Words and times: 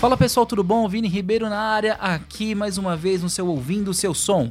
Fala 0.00 0.16
pessoal, 0.16 0.46
tudo 0.46 0.64
bom? 0.64 0.88
Vini 0.88 1.08
Ribeiro 1.08 1.46
na 1.50 1.60
área, 1.60 1.92
aqui 2.00 2.54
mais 2.54 2.78
uma 2.78 2.96
vez 2.96 3.22
no 3.22 3.28
seu 3.28 3.46
Ouvindo 3.46 3.90
o 3.90 3.94
Seu 3.94 4.14
Som. 4.14 4.50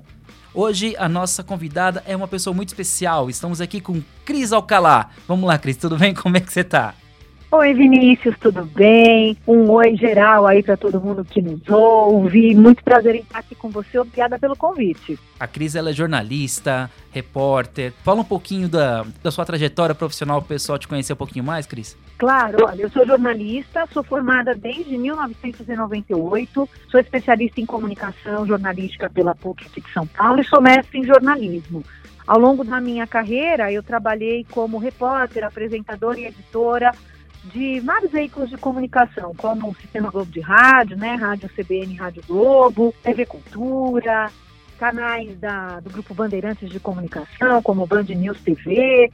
Hoje 0.54 0.96
a 0.96 1.10
nossa 1.10 1.44
convidada 1.44 2.04
é 2.06 2.16
uma 2.16 2.28
pessoa 2.28 2.54
muito 2.54 2.68
especial. 2.68 3.32
Estamos 3.32 3.60
aqui 3.60 3.82
com 3.82 4.00
Cris 4.24 4.54
Alcalá. 4.54 5.10
Vamos 5.28 5.48
lá, 5.48 5.58
Cris, 5.58 5.76
tudo 5.76 5.98
bem? 5.98 6.14
Como 6.14 6.38
é 6.38 6.40
que 6.40 6.54
você 6.54 6.64
tá? 6.64 6.94
Oi, 7.52 7.74
Vinícius, 7.74 8.36
tudo 8.40 8.64
bem? 8.64 9.36
Um 9.48 9.72
oi 9.72 9.96
geral 9.96 10.46
aí 10.46 10.62
para 10.62 10.78
todo 10.78 11.02
mundo 11.02 11.26
que 11.26 11.42
nos 11.42 11.68
ouve. 11.68 12.54
Muito 12.54 12.84
prazer 12.84 13.16
em 13.16 13.22
estar 13.22 13.40
aqui 13.40 13.56
com 13.56 13.72
você. 13.72 13.98
Obrigada 13.98 14.38
pelo 14.38 14.56
convite. 14.56 15.18
A 15.40 15.48
Cris 15.48 15.74
ela 15.74 15.90
é 15.90 15.94
jornalista, 15.94 16.92
repórter. 17.12 17.92
Fala 18.04 18.22
um 18.22 18.24
pouquinho 18.24 18.70
da, 18.70 19.04
da 19.24 19.32
sua 19.32 19.46
trajetória 19.46 19.96
profissional 19.96 20.40
para 20.40 20.46
o 20.46 20.50
pessoal 20.50 20.78
te 20.78 20.88
conhecer 20.88 21.14
um 21.14 21.16
pouquinho 21.16 21.44
mais, 21.44 21.66
Cris. 21.66 21.98
Claro, 22.20 22.68
olha, 22.68 22.84
eu 22.84 22.90
sou 22.92 23.04
jornalista, 23.04 23.88
sou 23.92 24.04
formada 24.04 24.54
desde 24.54 24.96
1998, 24.96 26.70
sou 26.88 27.00
especialista 27.00 27.60
em 27.60 27.66
comunicação 27.66 28.46
jornalística 28.46 29.10
pela 29.10 29.34
PUC 29.34 29.66
de 29.76 29.92
São 29.92 30.06
Paulo 30.06 30.40
e 30.40 30.44
sou 30.44 30.62
mestre 30.62 31.00
em 31.00 31.04
jornalismo. 31.04 31.84
Ao 32.28 32.38
longo 32.38 32.64
da 32.64 32.80
minha 32.80 33.08
carreira, 33.08 33.72
eu 33.72 33.82
trabalhei 33.82 34.46
como 34.52 34.78
repórter, 34.78 35.44
apresentadora 35.44 36.20
e 36.20 36.26
editora 36.28 36.92
de 37.52 37.80
vários 37.80 38.12
veículos 38.12 38.50
de 38.50 38.58
comunicação, 38.58 39.34
como 39.36 39.70
o 39.70 39.76
Sistema 39.76 40.10
Globo 40.10 40.32
de 40.32 40.40
Rádio, 40.40 40.98
né, 40.98 41.16
Rádio 41.16 41.50
CBN, 41.50 41.96
Rádio 41.96 42.24
Globo, 42.28 42.94
TV 43.04 43.26
Cultura, 43.26 44.32
canais 44.80 45.38
da, 45.40 45.80
do 45.80 45.90
Grupo 45.90 46.14
Bandeirantes 46.14 46.70
de 46.70 46.80
Comunicação, 46.80 47.62
como 47.62 47.86
Band 47.86 48.04
News 48.04 48.40
TV, 48.42 49.12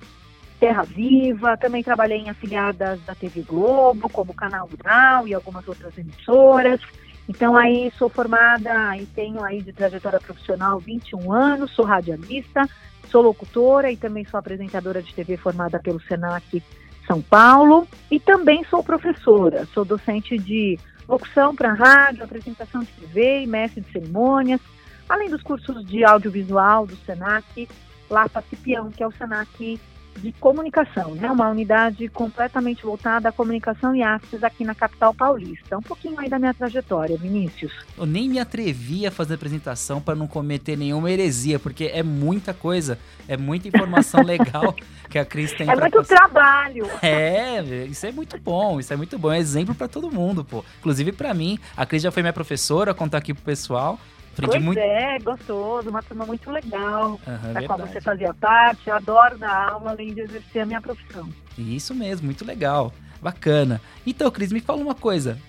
Terra 0.59 0.83
Viva, 0.83 1.57
também 1.57 1.83
trabalhei 1.83 2.19
em 2.19 2.29
afiliadas 2.29 3.01
da 3.01 3.15
TV 3.15 3.41
Globo, 3.41 4.07
como 4.09 4.33
Canal 4.33 4.67
Rural 4.67 5.27
e 5.27 5.33
algumas 5.33 5.67
outras 5.67 5.97
emissoras. 5.97 6.79
Então 7.27 7.57
aí 7.57 7.91
sou 7.97 8.07
formada 8.07 8.95
e 8.97 9.05
tenho 9.07 9.43
aí 9.43 9.61
de 9.61 9.73
trajetória 9.73 10.19
profissional 10.19 10.79
21 10.79 11.31
anos, 11.33 11.71
sou 11.71 11.83
radialista, 11.83 12.69
sou 13.09 13.21
locutora 13.21 13.91
e 13.91 13.97
também 13.97 14.23
sou 14.25 14.39
apresentadora 14.39 15.01
de 15.01 15.13
TV 15.13 15.35
formada 15.35 15.79
pelo 15.79 15.99
Senac 16.01 16.61
são 17.05 17.21
Paulo 17.21 17.87
e 18.09 18.19
também 18.19 18.63
sou 18.65 18.83
professora, 18.83 19.67
sou 19.73 19.85
docente 19.85 20.37
de 20.37 20.77
locução 21.07 21.55
para 21.55 21.73
rádio, 21.73 22.23
apresentação 22.23 22.81
de 22.81 22.87
TV 22.87 23.43
e 23.43 23.47
mestre 23.47 23.81
de 23.81 23.91
cerimônias, 23.91 24.59
além 25.07 25.29
dos 25.29 25.41
cursos 25.41 25.85
de 25.85 26.03
audiovisual 26.03 26.85
do 26.87 26.95
SENAC, 26.97 27.69
lá 28.09 28.27
Cipião, 28.49 28.89
que 28.89 29.03
é 29.03 29.07
o 29.07 29.11
SENAC 29.11 29.79
de 30.17 30.31
comunicação, 30.33 31.13
né? 31.15 31.29
Uma 31.29 31.49
unidade 31.49 32.07
completamente 32.07 32.83
voltada 32.83 33.29
à 33.29 33.31
comunicação 33.31 33.95
e 33.95 34.01
artes 34.01 34.43
aqui 34.43 34.63
na 34.63 34.73
capital 34.73 35.13
paulista. 35.13 35.77
Um 35.77 35.81
pouquinho 35.81 36.19
aí 36.19 36.29
da 36.29 36.39
minha 36.39 36.53
trajetória, 36.53 37.17
Vinícius. 37.17 37.71
Eu 37.97 38.05
nem 38.05 38.29
me 38.29 38.39
atrevi 38.39 39.05
a 39.05 39.11
fazer 39.11 39.35
apresentação 39.35 40.01
para 40.01 40.15
não 40.15 40.27
cometer 40.27 40.77
nenhuma 40.77 41.11
heresia, 41.11 41.59
porque 41.59 41.85
é 41.85 42.01
muita 42.03 42.53
coisa, 42.53 42.97
é 43.27 43.37
muita 43.37 43.67
informação 43.67 44.21
legal 44.23 44.75
que 45.09 45.19
a 45.19 45.25
Cris 45.25 45.53
tem. 45.53 45.69
É 45.69 45.75
muito 45.75 45.97
passar. 45.97 46.15
trabalho. 46.15 46.89
É, 47.01 47.61
isso 47.85 48.05
é 48.05 48.11
muito 48.11 48.37
bom, 48.39 48.79
isso 48.79 48.93
é 48.93 48.95
muito 48.95 49.17
bom, 49.17 49.31
é 49.31 49.39
exemplo 49.39 49.75
para 49.75 49.87
todo 49.87 50.11
mundo, 50.11 50.43
pô. 50.43 50.63
Inclusive 50.79 51.11
para 51.11 51.33
mim, 51.33 51.59
a 51.75 51.85
Cris 51.85 52.01
já 52.01 52.11
foi 52.11 52.23
minha 52.23 52.33
professora, 52.33 52.93
contar 52.93 53.17
aqui 53.17 53.33
pro 53.33 53.43
pessoal. 53.43 53.99
Aprendi 54.35 54.51
pois 54.51 54.63
muito... 54.63 54.79
é, 54.79 55.17
gostoso, 55.19 55.89
uma 55.89 56.03
turma 56.03 56.25
muito 56.25 56.51
legal, 56.51 57.19
uhum, 57.25 57.53
da 57.53 57.63
qual 57.63 57.79
você 57.79 58.01
fazia 58.01 58.33
parte. 58.33 58.89
Eu 58.89 58.95
adoro 58.95 59.37
dar 59.37 59.71
aula, 59.71 59.91
além 59.91 60.13
de 60.13 60.21
exercer 60.21 60.63
a 60.63 60.65
minha 60.65 60.81
profissão. 60.81 61.29
Isso 61.57 61.95
mesmo, 61.95 62.25
muito 62.25 62.43
legal. 62.43 62.93
Bacana. 63.21 63.81
Então, 64.05 64.29
Cris, 64.29 64.51
me 64.51 64.59
fala 64.59 64.81
uma 64.81 64.93
coisa. 64.93 65.39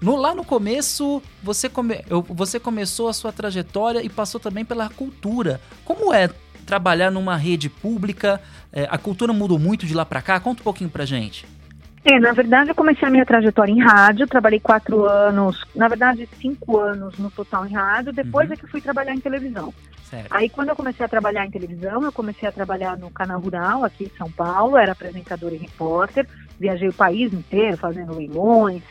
No, 0.00 0.14
lá 0.14 0.32
no 0.32 0.44
começo, 0.44 1.20
você, 1.42 1.68
come, 1.68 1.96
você 2.28 2.60
começou 2.60 3.08
a 3.08 3.12
sua 3.12 3.32
trajetória 3.32 4.00
e 4.04 4.08
passou 4.08 4.40
também 4.40 4.64
pela 4.64 4.88
cultura. 4.88 5.60
Como 5.84 6.14
é 6.14 6.30
trabalhar 6.64 7.10
numa 7.10 7.36
rede 7.36 7.68
pública? 7.68 8.40
É, 8.72 8.86
a 8.88 8.96
cultura 8.96 9.32
mudou 9.32 9.58
muito 9.58 9.84
de 9.84 9.94
lá 9.94 10.06
para 10.06 10.22
cá? 10.22 10.38
Conta 10.38 10.60
um 10.60 10.64
pouquinho 10.64 10.88
pra 10.88 11.04
gente. 11.04 11.44
É, 12.10 12.18
na 12.18 12.32
verdade, 12.32 12.70
eu 12.70 12.74
comecei 12.74 13.06
a 13.06 13.10
minha 13.10 13.26
trajetória 13.26 13.70
em 13.70 13.82
rádio, 13.82 14.26
trabalhei 14.26 14.58
quatro 14.58 15.04
anos, 15.04 15.62
na 15.76 15.88
verdade, 15.88 16.26
cinco 16.40 16.78
anos 16.78 17.18
no 17.18 17.30
total 17.30 17.66
em 17.66 17.74
rádio, 17.74 18.14
depois 18.14 18.48
uhum. 18.48 18.54
é 18.54 18.56
que 18.56 18.66
fui 18.66 18.80
trabalhar 18.80 19.14
em 19.14 19.20
televisão. 19.20 19.74
Certo. 20.04 20.28
Aí, 20.30 20.48
quando 20.48 20.70
eu 20.70 20.76
comecei 20.76 21.04
a 21.04 21.08
trabalhar 21.08 21.44
em 21.44 21.50
televisão, 21.50 22.02
eu 22.02 22.10
comecei 22.10 22.48
a 22.48 22.52
trabalhar 22.52 22.96
no 22.96 23.10
Canal 23.10 23.38
Rural, 23.38 23.84
aqui 23.84 24.04
em 24.04 24.16
São 24.16 24.30
Paulo, 24.30 24.78
era 24.78 24.92
apresentadora 24.92 25.54
e 25.54 25.58
repórter, 25.58 26.26
viajei 26.58 26.88
o 26.88 26.94
país 26.94 27.30
inteiro 27.30 27.76
fazendo 27.76 28.16
leilões 28.16 28.82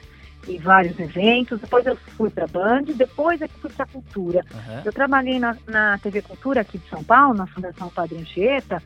e 0.47 0.59
vários 0.59 0.99
eventos. 0.99 1.59
Depois 1.59 1.87
eu 1.87 1.95
fui 2.15 2.29
para 2.29 2.45
a 2.45 2.47
Band, 2.47 2.83
depois 2.95 3.41
é 3.41 3.47
que 3.47 3.59
fui 3.59 3.71
para 3.71 3.85
a 3.85 3.87
Cultura. 3.87 4.45
Uhum. 4.53 4.81
Eu 4.85 4.93
trabalhei 4.93 5.39
na, 5.39 5.57
na 5.65 5.97
TV 5.97 6.21
Cultura 6.21 6.61
aqui 6.61 6.77
de 6.77 6.87
São 6.87 7.03
Paulo, 7.03 7.33
na 7.33 7.47
Fundação 7.47 7.89
Padre 7.89 8.19
Anchieta, 8.19 8.79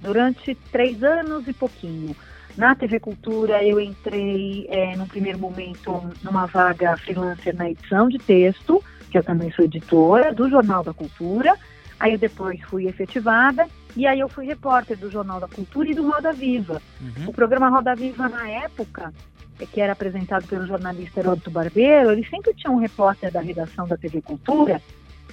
durante 0.00 0.54
três 0.70 1.02
anos 1.02 1.48
e 1.48 1.52
pouquinho. 1.52 2.14
Na 2.56 2.74
TV 2.74 3.00
Cultura, 3.00 3.64
eu 3.64 3.80
entrei, 3.80 4.66
é, 4.68 4.94
no 4.96 5.06
primeiro 5.06 5.38
momento, 5.38 6.10
numa 6.22 6.46
vaga 6.46 6.96
freelancer 6.98 7.56
na 7.56 7.70
edição 7.70 8.08
de 8.08 8.18
texto, 8.18 8.82
que 9.10 9.16
eu 9.16 9.22
também 9.22 9.50
sou 9.52 9.64
editora 9.64 10.32
do 10.34 10.48
Jornal 10.50 10.82
da 10.82 10.92
Cultura. 10.92 11.56
Aí 11.98 12.12
eu 12.12 12.18
depois 12.18 12.60
fui 12.62 12.86
efetivada 12.86 13.66
e 13.96 14.06
aí 14.06 14.20
eu 14.20 14.28
fui 14.28 14.44
repórter 14.44 14.98
do 14.98 15.10
Jornal 15.10 15.40
da 15.40 15.48
Cultura 15.48 15.90
e 15.90 15.94
do 15.94 16.10
Roda 16.10 16.32
Viva. 16.32 16.82
Uhum. 17.00 17.28
O 17.28 17.32
programa 17.32 17.68
Roda 17.68 17.94
Viva, 17.94 18.28
na 18.28 18.48
época, 18.48 19.12
é, 19.58 19.66
que 19.66 19.80
era 19.80 19.92
apresentado 19.92 20.46
pelo 20.46 20.66
jornalista 20.66 21.20
Heródoto 21.20 21.50
Barbeiro, 21.50 22.10
ele 22.10 22.26
sempre 22.26 22.52
tinha 22.54 22.70
um 22.70 22.78
repórter 22.78 23.30
da 23.32 23.40
redação 23.40 23.86
da 23.86 23.96
TV 23.96 24.20
Cultura 24.20 24.82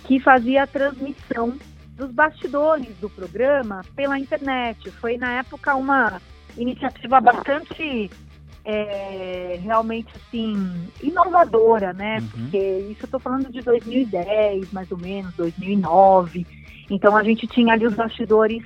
que 0.06 0.19
fazia 0.19 0.63
a 0.63 0.68
transmissão 0.68 1.58
dos 1.97 2.12
bastidores 2.12 2.96
do 3.02 3.09
programa 3.09 3.81
pela 3.96 4.18
internet. 4.18 4.90
Foi, 4.91 5.18
na 5.18 5.40
época, 5.40 5.75
uma 5.75 6.22
iniciativa 6.58 7.20
bastante 7.20 8.10
é, 8.66 9.60
realmente 9.62 10.10
assim 10.16 10.88
inovadora, 11.02 11.94
né? 11.94 12.20
Uhum. 12.20 12.28
Porque 12.28 12.58
isso 12.58 13.02
eu 13.02 13.06
estou 13.06 13.20
falando 13.20 13.52
de 13.52 13.62
2010, 13.62 14.72
mais 14.72 14.92
ou 14.92 14.98
menos, 14.98 15.34
2009. 15.36 16.46
Então 16.90 17.16
a 17.16 17.24
gente 17.24 17.48
tinha 17.48 17.74
ali 17.74 17.86
os 17.86 17.94
bastidores 17.94 18.64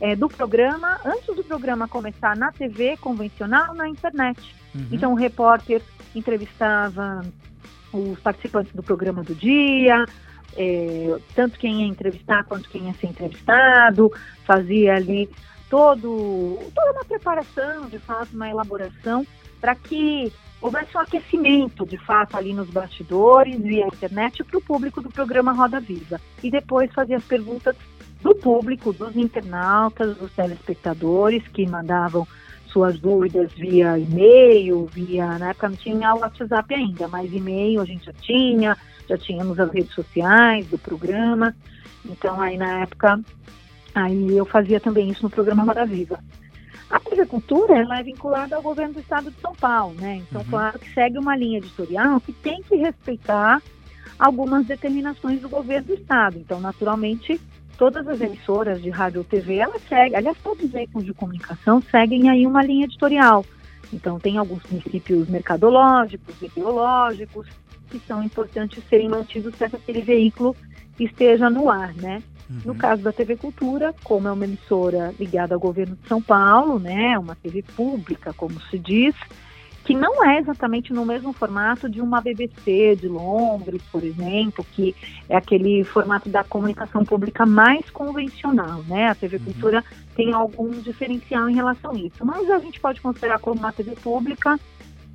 é, 0.00 0.14
do 0.14 0.28
programa 0.28 1.00
antes 1.04 1.34
do 1.34 1.44
programa 1.44 1.88
começar 1.88 2.36
na 2.36 2.52
TV 2.52 2.96
convencional, 2.98 3.74
na 3.74 3.88
internet. 3.88 4.54
Uhum. 4.74 4.86
Então 4.92 5.12
o 5.12 5.16
repórter 5.16 5.82
entrevistava 6.14 7.22
os 7.92 8.18
participantes 8.20 8.72
do 8.72 8.82
programa 8.82 9.22
do 9.22 9.34
dia, 9.34 10.04
é, 10.56 11.16
tanto 11.34 11.58
quem 11.58 11.82
ia 11.82 11.86
entrevistar 11.86 12.44
quanto 12.44 12.68
quem 12.68 12.86
ia 12.86 12.94
ser 12.94 13.06
entrevistado, 13.06 14.12
fazia 14.44 14.94
ali 14.94 15.28
todo, 15.68 16.58
toda 16.74 16.92
uma 16.92 17.04
preparação, 17.04 17.86
de 17.86 17.98
fato, 17.98 18.34
uma 18.34 18.48
elaboração, 18.48 19.26
para 19.60 19.74
que 19.74 20.32
houvesse 20.60 20.96
um 20.96 21.00
aquecimento, 21.00 21.86
de 21.86 21.98
fato, 21.98 22.36
ali 22.36 22.52
nos 22.52 22.68
bastidores, 22.70 23.60
via 23.60 23.86
internet, 23.86 24.42
para 24.44 24.58
o 24.58 24.62
público 24.62 25.00
do 25.00 25.10
programa 25.10 25.52
Roda 25.52 25.80
Viva. 25.80 26.20
E 26.42 26.50
depois 26.50 26.92
fazer 26.92 27.14
as 27.14 27.24
perguntas 27.24 27.76
do 28.22 28.34
público, 28.34 28.92
dos 28.92 29.16
internautas, 29.16 30.16
dos 30.16 30.32
telespectadores 30.32 31.46
que 31.48 31.66
mandavam 31.66 32.26
suas 32.66 32.98
dúvidas 32.98 33.52
via 33.52 33.98
e-mail, 33.98 34.86
via, 34.86 35.38
na 35.38 35.50
época 35.50 35.68
não 35.70 35.76
tinha 35.76 36.14
o 36.14 36.20
WhatsApp 36.20 36.74
ainda, 36.74 37.08
mas 37.08 37.32
e-mail 37.32 37.80
a 37.80 37.84
gente 37.84 38.04
já 38.04 38.12
tinha, 38.12 38.76
já 39.08 39.16
tínhamos 39.16 39.58
as 39.58 39.70
redes 39.72 39.94
sociais 39.94 40.66
do 40.66 40.78
programa. 40.78 41.54
Então 42.04 42.40
aí 42.40 42.56
na 42.56 42.80
época 42.80 43.20
Aí 43.94 44.36
eu 44.36 44.44
fazia 44.44 44.80
também 44.80 45.08
isso 45.10 45.22
no 45.22 45.30
programa 45.30 45.64
Roda 45.64 45.86
Viva. 45.86 46.18
A 46.90 46.98
TV 47.00 47.26
Cultura 47.26 47.78
ela 47.78 48.00
é 48.00 48.02
vinculada 48.02 48.56
ao 48.56 48.62
governo 48.62 48.94
do 48.94 49.00
estado 49.00 49.30
de 49.30 49.40
São 49.40 49.54
Paulo, 49.54 49.94
né? 50.00 50.22
Então, 50.28 50.40
uhum. 50.40 50.48
claro 50.48 50.78
que 50.78 50.92
segue 50.94 51.18
uma 51.18 51.36
linha 51.36 51.58
editorial 51.58 52.20
que 52.20 52.32
tem 52.32 52.62
que 52.62 52.76
respeitar 52.76 53.60
algumas 54.18 54.66
determinações 54.66 55.40
do 55.40 55.48
governo 55.48 55.88
do 55.88 55.94
estado. 55.94 56.38
Então, 56.38 56.60
naturalmente, 56.60 57.38
todas 57.76 58.08
as 58.08 58.20
emissoras 58.20 58.82
de 58.82 58.88
rádio 58.90 59.18
ou 59.18 59.24
TV, 59.24 59.56
elas 59.56 59.82
seguem, 59.88 60.16
aliás, 60.16 60.36
todos 60.42 60.64
os 60.64 60.70
veículos 60.70 61.06
de 61.06 61.12
comunicação 61.12 61.82
seguem 61.82 62.30
aí 62.30 62.46
uma 62.46 62.62
linha 62.62 62.86
editorial. 62.86 63.44
Então, 63.92 64.18
tem 64.18 64.38
alguns 64.38 64.62
princípios 64.62 65.28
mercadológicos, 65.28 66.40
ideológicos, 66.40 67.46
que 67.90 67.98
são 68.00 68.22
importantes 68.22 68.82
serem 68.88 69.08
mantidos 69.08 69.54
para 69.54 69.68
que 69.70 69.76
aquele 69.76 70.02
veículo 70.02 70.56
esteja 70.98 71.48
no 71.48 71.70
ar, 71.70 71.94
né? 71.94 72.22
Uhum. 72.48 72.60
No 72.64 72.74
caso 72.74 73.02
da 73.02 73.12
TV 73.12 73.36
Cultura, 73.36 73.94
como 74.02 74.28
é 74.28 74.32
uma 74.32 74.44
emissora 74.44 75.14
ligada 75.18 75.54
ao 75.54 75.60
governo 75.60 75.96
de 75.96 76.08
São 76.08 76.22
Paulo, 76.22 76.78
né, 76.78 77.18
uma 77.18 77.34
TV 77.34 77.62
pública, 77.62 78.32
como 78.32 78.60
se 78.62 78.78
diz, 78.78 79.14
que 79.84 79.94
não 79.94 80.22
é 80.22 80.38
exatamente 80.38 80.92
no 80.92 81.06
mesmo 81.06 81.32
formato 81.32 81.88
de 81.88 82.00
uma 82.02 82.20
BBC 82.20 82.96
de 82.96 83.08
Londres, 83.08 83.80
por 83.90 84.04
exemplo, 84.04 84.62
que 84.72 84.94
é 85.30 85.36
aquele 85.36 85.82
formato 85.82 86.28
da 86.28 86.44
comunicação 86.44 87.04
pública 87.04 87.46
mais 87.46 87.88
convencional, 87.88 88.82
né? 88.86 89.08
A 89.08 89.14
TV 89.14 89.38
uhum. 89.38 89.44
Cultura 89.44 89.82
tem 90.14 90.32
algum 90.34 90.70
diferencial 90.70 91.48
em 91.48 91.54
relação 91.54 91.92
a 91.92 91.98
isso, 91.98 92.22
mas 92.22 92.50
a 92.50 92.58
gente 92.58 92.78
pode 92.78 93.00
considerar 93.00 93.38
como 93.38 93.60
uma 93.60 93.72
TV 93.72 93.92
pública 93.92 94.58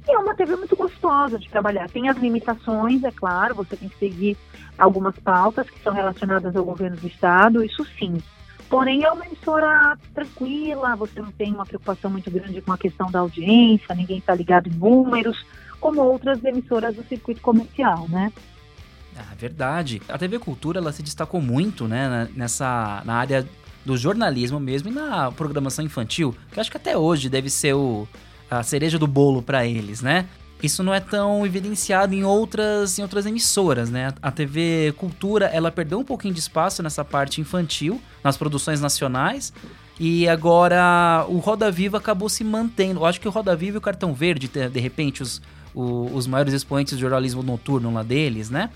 E 0.07 0.11
é 0.11 0.17
uma 0.17 0.35
TV 0.35 0.55
muito 0.55 0.75
gostosa 0.75 1.37
de 1.37 1.49
trabalhar. 1.49 1.89
Tem 1.89 2.09
as 2.09 2.17
limitações, 2.17 3.03
é 3.03 3.11
claro, 3.11 3.55
você 3.55 3.77
tem 3.77 3.87
que 3.89 3.97
seguir 3.97 4.37
algumas 4.77 5.15
pautas 5.17 5.69
que 5.69 5.81
são 5.81 5.93
relacionadas 5.93 6.55
ao 6.55 6.63
governo 6.63 6.97
do 6.97 7.07
estado, 7.07 7.63
isso 7.63 7.85
sim. 7.97 8.17
Porém, 8.69 9.03
é 9.03 9.11
uma 9.11 9.25
emissora 9.25 9.97
tranquila, 10.13 10.95
você 10.95 11.21
não 11.21 11.31
tem 11.31 11.53
uma 11.53 11.65
preocupação 11.65 12.09
muito 12.09 12.31
grande 12.31 12.61
com 12.61 12.71
a 12.71 12.77
questão 12.77 13.11
da 13.11 13.19
audiência, 13.19 13.93
ninguém 13.93 14.17
está 14.17 14.33
ligado 14.33 14.67
em 14.67 14.73
números, 14.73 15.45
como 15.79 16.01
outras 16.01 16.43
emissoras 16.43 16.95
do 16.95 17.03
circuito 17.03 17.41
comercial, 17.41 18.07
né? 18.09 18.31
Ah, 19.15 19.35
verdade. 19.37 20.01
A 20.09 20.17
TV 20.17 20.39
Cultura 20.39 20.79
ela 20.79 20.91
se 20.91 21.03
destacou 21.03 21.39
muito, 21.39 21.87
né, 21.87 22.27
nessa 22.35 23.03
na 23.05 23.15
área 23.15 23.47
do 23.85 23.97
jornalismo 23.97 24.59
mesmo 24.59 24.89
e 24.89 24.91
na 24.91 25.31
programação 25.31 25.83
infantil, 25.85 26.35
que 26.51 26.59
acho 26.59 26.71
que 26.71 26.77
até 26.77 26.97
hoje 26.97 27.29
deve 27.29 27.49
ser 27.49 27.73
o, 27.73 28.07
a 28.49 28.63
cereja 28.63 28.97
do 28.97 29.05
bolo 29.05 29.41
para 29.41 29.67
eles, 29.67 30.01
né? 30.01 30.25
Isso 30.63 30.81
não 30.81 30.93
é 30.93 31.01
tão 31.01 31.45
evidenciado 31.45 32.15
em 32.15 32.23
outras, 32.23 32.97
em 32.97 33.01
outras 33.01 33.25
emissoras, 33.25 33.89
né? 33.89 34.13
A 34.21 34.31
TV 34.31 34.93
Cultura, 34.97 35.47
ela 35.47 35.69
perdeu 35.69 35.99
um 35.99 36.05
pouquinho 36.05 36.33
de 36.33 36.39
espaço 36.39 36.81
nessa 36.81 37.03
parte 37.03 37.41
infantil, 37.41 38.01
nas 38.23 38.37
produções 38.37 38.79
nacionais, 38.79 39.51
e 39.99 40.25
agora 40.27 41.25
o 41.27 41.39
Roda 41.39 41.69
Viva 41.69 41.97
acabou 41.97 42.29
se 42.29 42.45
mantendo. 42.45 43.01
Eu 43.01 43.05
acho 43.05 43.19
que 43.19 43.27
o 43.27 43.31
Roda 43.31 43.53
Viva 43.57 43.75
e 43.75 43.79
o 43.79 43.81
Cartão 43.81 44.13
Verde, 44.13 44.47
de 44.47 44.79
repente, 44.79 45.21
os, 45.21 45.41
os 45.75 46.25
maiores 46.27 46.53
expoentes 46.53 46.93
do 46.93 46.99
jornalismo 46.99 47.43
noturno 47.43 47.93
lá 47.93 48.01
deles, 48.01 48.49
né? 48.49 48.69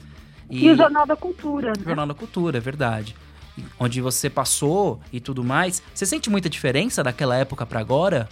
E, 0.50 0.66
e 0.66 0.72
o 0.72 0.76
Jornal 0.76 1.06
da 1.06 1.16
Cultura, 1.16 1.70
né? 1.70 1.84
Jornal 1.86 2.08
da 2.08 2.14
Cultura, 2.14 2.58
é 2.58 2.62
verdade. 2.62 3.16
Onde 3.80 4.02
você 4.02 4.30
passou 4.30 5.00
e 5.12 5.22
tudo 5.22 5.42
mais. 5.42 5.82
Você 5.94 6.06
sente 6.06 6.30
muita 6.30 6.50
diferença 6.50 7.02
daquela 7.02 7.38
época 7.38 7.66
para 7.66 7.80
agora? 7.80 8.28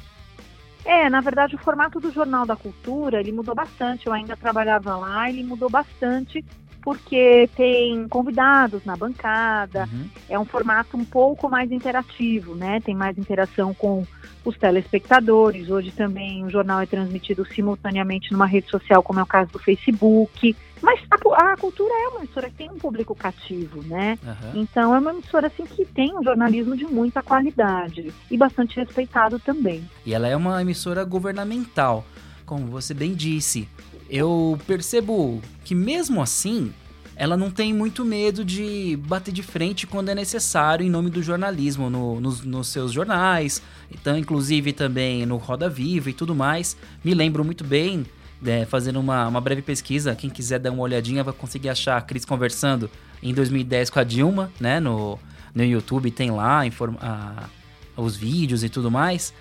É, 0.85 1.09
na 1.09 1.19
verdade, 1.19 1.55
o 1.55 1.59
formato 1.59 1.99
do 1.99 2.11
Jornal 2.11 2.45
da 2.45 2.55
Cultura, 2.55 3.19
ele 3.19 3.31
mudou 3.31 3.55
bastante. 3.55 4.05
Eu 4.05 4.13
ainda 4.13 4.37
trabalhava 4.37 4.95
lá, 4.95 5.27
ele 5.27 5.43
mudou 5.43 5.67
bastante 5.67 6.45
porque 6.85 7.49
tem 7.55 8.07
convidados 8.07 8.85
na 8.85 8.95
bancada, 8.95 9.89
uhum. 9.91 10.07
é 10.29 10.37
um 10.37 10.45
formato 10.45 10.95
um 10.95 11.03
pouco 11.03 11.49
mais 11.49 11.71
interativo, 11.71 12.53
né? 12.53 12.79
Tem 12.79 12.93
mais 12.93 13.17
interação 13.17 13.73
com 13.73 14.05
os 14.45 14.55
telespectadores. 14.55 15.71
Hoje 15.71 15.91
também 15.91 16.45
o 16.45 16.49
jornal 16.51 16.79
é 16.81 16.85
transmitido 16.85 17.43
simultaneamente 17.43 18.31
numa 18.31 18.45
rede 18.45 18.69
social, 18.69 19.01
como 19.01 19.19
é 19.19 19.23
o 19.23 19.25
caso 19.25 19.51
do 19.51 19.57
Facebook. 19.57 20.55
Mas 20.79 20.99
a, 21.09 21.53
a 21.53 21.57
cultura 21.57 21.91
é 21.91 22.07
uma 22.09 22.19
emissora 22.19 22.51
que 22.51 22.55
tem 22.55 22.69
um 22.69 22.77
público 22.77 23.15
cativo, 23.15 23.81
né? 23.81 24.19
Uhum. 24.23 24.61
Então 24.61 24.93
é 24.93 24.99
uma 24.99 25.11
emissora 25.11 25.47
assim 25.47 25.65
que 25.65 25.85
tem 25.85 26.15
um 26.15 26.23
jornalismo 26.23 26.77
de 26.77 26.85
muita 26.85 27.23
qualidade 27.23 28.13
e 28.29 28.37
bastante 28.37 28.75
respeitado 28.75 29.39
também. 29.39 29.89
E 30.05 30.13
ela 30.13 30.27
é 30.27 30.35
uma 30.35 30.61
emissora 30.61 31.03
governamental, 31.03 32.05
como 32.45 32.67
você 32.67 32.93
bem 32.93 33.15
disse 33.15 33.67
eu 34.09 34.59
percebo 34.67 35.41
que 35.63 35.73
mesmo 35.73 36.21
assim 36.21 36.73
ela 37.15 37.37
não 37.37 37.49
tem 37.49 37.73
muito 37.73 38.03
medo 38.03 38.43
de 38.43 38.99
bater 39.07 39.33
de 39.33 39.41
frente 39.41 39.87
quando 39.87 40.09
é 40.09 40.15
necessário 40.15 40.85
em 40.85 40.89
nome 40.89 41.09
do 41.09 41.23
jornalismo 41.23 41.89
no, 41.89 42.19
nos, 42.19 42.41
nos, 42.43 42.67
seus 42.67 42.91
jornais, 42.91 43.61
então 43.89 44.17
inclusive 44.17 44.73
também 44.73 45.25
no 45.25 45.37
Roda 45.37 45.69
Viva 45.69 46.09
e 46.09 46.13
tudo 46.13 46.35
mais. 46.35 46.75
Me 47.03 47.13
lembro 47.13 47.43
muito 47.43 47.63
bem, 47.63 48.05
é, 48.45 48.65
fazendo 48.65 48.99
uma, 48.99 49.27
uma 49.27 49.39
breve 49.39 49.61
pesquisa, 49.61 50.13
quem 50.13 50.29
quiser 50.29 50.59
dar 50.59 50.71
uma 50.71 50.83
olhadinha 50.83 51.23
vai 51.23 51.33
conseguir 51.33 51.69
achar 51.69 51.97
a 51.97 52.01
Cris 52.01 52.25
conversando 52.25 52.89
em 53.23 53.33
2010 53.33 53.89
com 53.89 53.99
a 53.99 54.03
Dilma, 54.03 54.51
né? 54.59 54.79
No, 54.81 55.17
no 55.53 55.63
YouTube 55.63 56.11
tem 56.11 56.31
lá 56.31 56.65
informa, 56.65 56.99
a, 57.01 57.49
os 57.95 58.17
vídeos 58.17 58.63
e 58.63 58.69
tudo 58.69 58.91
mais. 58.91 59.33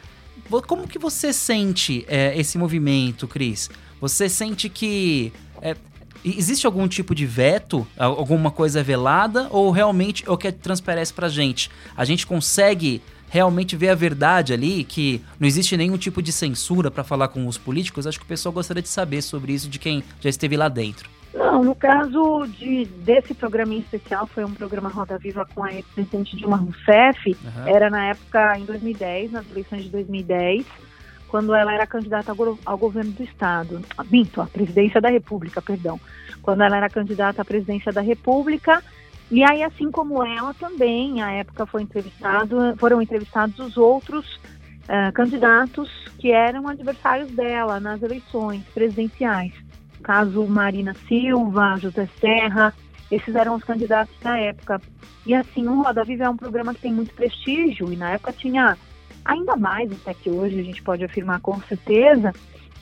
Como 0.68 0.86
que 0.86 0.98
você 0.98 1.32
sente 1.32 2.04
é, 2.06 2.38
esse 2.38 2.56
movimento, 2.56 3.26
Cris? 3.26 3.68
Você 4.04 4.28
sente 4.28 4.68
que 4.68 5.32
é, 5.62 5.74
existe 6.22 6.66
algum 6.66 6.86
tipo 6.86 7.14
de 7.14 7.24
veto, 7.24 7.86
alguma 7.96 8.50
coisa 8.50 8.82
velada, 8.82 9.48
ou 9.50 9.70
realmente 9.70 10.22
é 10.26 10.30
o 10.30 10.36
que 10.36 10.52
transparece 10.52 11.10
pra 11.10 11.26
gente? 11.26 11.70
A 11.96 12.04
gente 12.04 12.26
consegue 12.26 13.00
realmente 13.30 13.74
ver 13.74 13.88
a 13.88 13.94
verdade 13.94 14.52
ali, 14.52 14.84
que 14.84 15.22
não 15.40 15.48
existe 15.48 15.74
nenhum 15.74 15.96
tipo 15.96 16.20
de 16.20 16.32
censura 16.32 16.90
para 16.90 17.02
falar 17.02 17.28
com 17.28 17.46
os 17.46 17.56
políticos? 17.56 18.06
Acho 18.06 18.18
que 18.18 18.26
o 18.26 18.28
pessoal 18.28 18.52
gostaria 18.52 18.82
de 18.82 18.90
saber 18.90 19.22
sobre 19.22 19.54
isso 19.54 19.70
de 19.70 19.78
quem 19.78 20.04
já 20.20 20.28
esteve 20.28 20.54
lá 20.54 20.68
dentro. 20.68 21.08
Não, 21.32 21.64
no 21.64 21.74
caso 21.74 22.46
de, 22.58 22.84
desse 22.84 23.32
programa 23.32 23.72
em 23.72 23.78
especial, 23.78 24.26
foi 24.26 24.44
um 24.44 24.52
programa 24.52 24.90
Roda 24.90 25.16
Viva 25.16 25.48
com 25.54 25.64
a 25.64 25.72
ex-presidente 25.72 26.36
Dilma 26.36 26.58
Rousseff, 26.58 27.30
uhum. 27.30 27.68
era 27.68 27.88
na 27.88 28.10
época, 28.10 28.58
em 28.58 28.66
2010, 28.66 29.32
nas 29.32 29.50
eleições 29.50 29.84
de 29.84 29.88
2010, 29.88 30.66
quando 31.34 31.52
ela 31.52 31.74
era 31.74 31.84
candidata 31.84 32.32
ao, 32.64 32.78
governo 32.78 33.10
do 33.10 33.24
Estado, 33.24 33.82
minto, 34.08 34.40
à 34.40 34.46
presidência 34.46 35.00
da 35.00 35.08
República, 35.10 35.60
perdão, 35.60 35.98
quando 36.40 36.62
ela 36.62 36.76
era 36.76 36.88
candidata 36.88 37.42
à 37.42 37.44
presidência 37.44 37.90
da 37.90 38.00
República, 38.00 38.80
e 39.32 39.42
aí, 39.42 39.64
assim 39.64 39.90
como 39.90 40.24
ela 40.24 40.54
também, 40.54 41.20
à 41.22 41.32
época 41.32 41.66
foi 41.66 41.82
entrevistado, 41.82 42.76
foram 42.78 43.02
entrevistados 43.02 43.58
os 43.58 43.76
outros 43.76 44.36
uh, 44.84 45.12
candidatos 45.12 45.90
que 46.20 46.30
eram 46.30 46.68
adversários 46.68 47.32
dela 47.32 47.80
nas 47.80 48.00
eleições 48.00 48.62
presidenciais. 48.72 49.52
Caso 50.04 50.46
Marina 50.46 50.94
Silva, 51.08 51.74
José 51.78 52.08
Serra, 52.20 52.72
esses 53.10 53.34
eram 53.34 53.56
os 53.56 53.64
candidatos 53.64 54.14
da 54.22 54.38
época. 54.38 54.80
E 55.26 55.34
assim, 55.34 55.66
o 55.66 55.82
Roda 55.82 56.04
Viva 56.04 56.26
é 56.26 56.30
um 56.30 56.36
programa 56.36 56.72
que 56.72 56.82
tem 56.82 56.92
muito 56.92 57.12
prestígio, 57.12 57.92
e 57.92 57.96
na 57.96 58.12
época 58.12 58.32
tinha 58.32 58.78
ainda 59.24 59.56
mais 59.56 59.90
até 59.92 60.14
que 60.14 60.30
hoje 60.30 60.60
a 60.60 60.62
gente 60.62 60.82
pode 60.82 61.04
afirmar 61.04 61.40
com 61.40 61.60
certeza. 61.62 62.32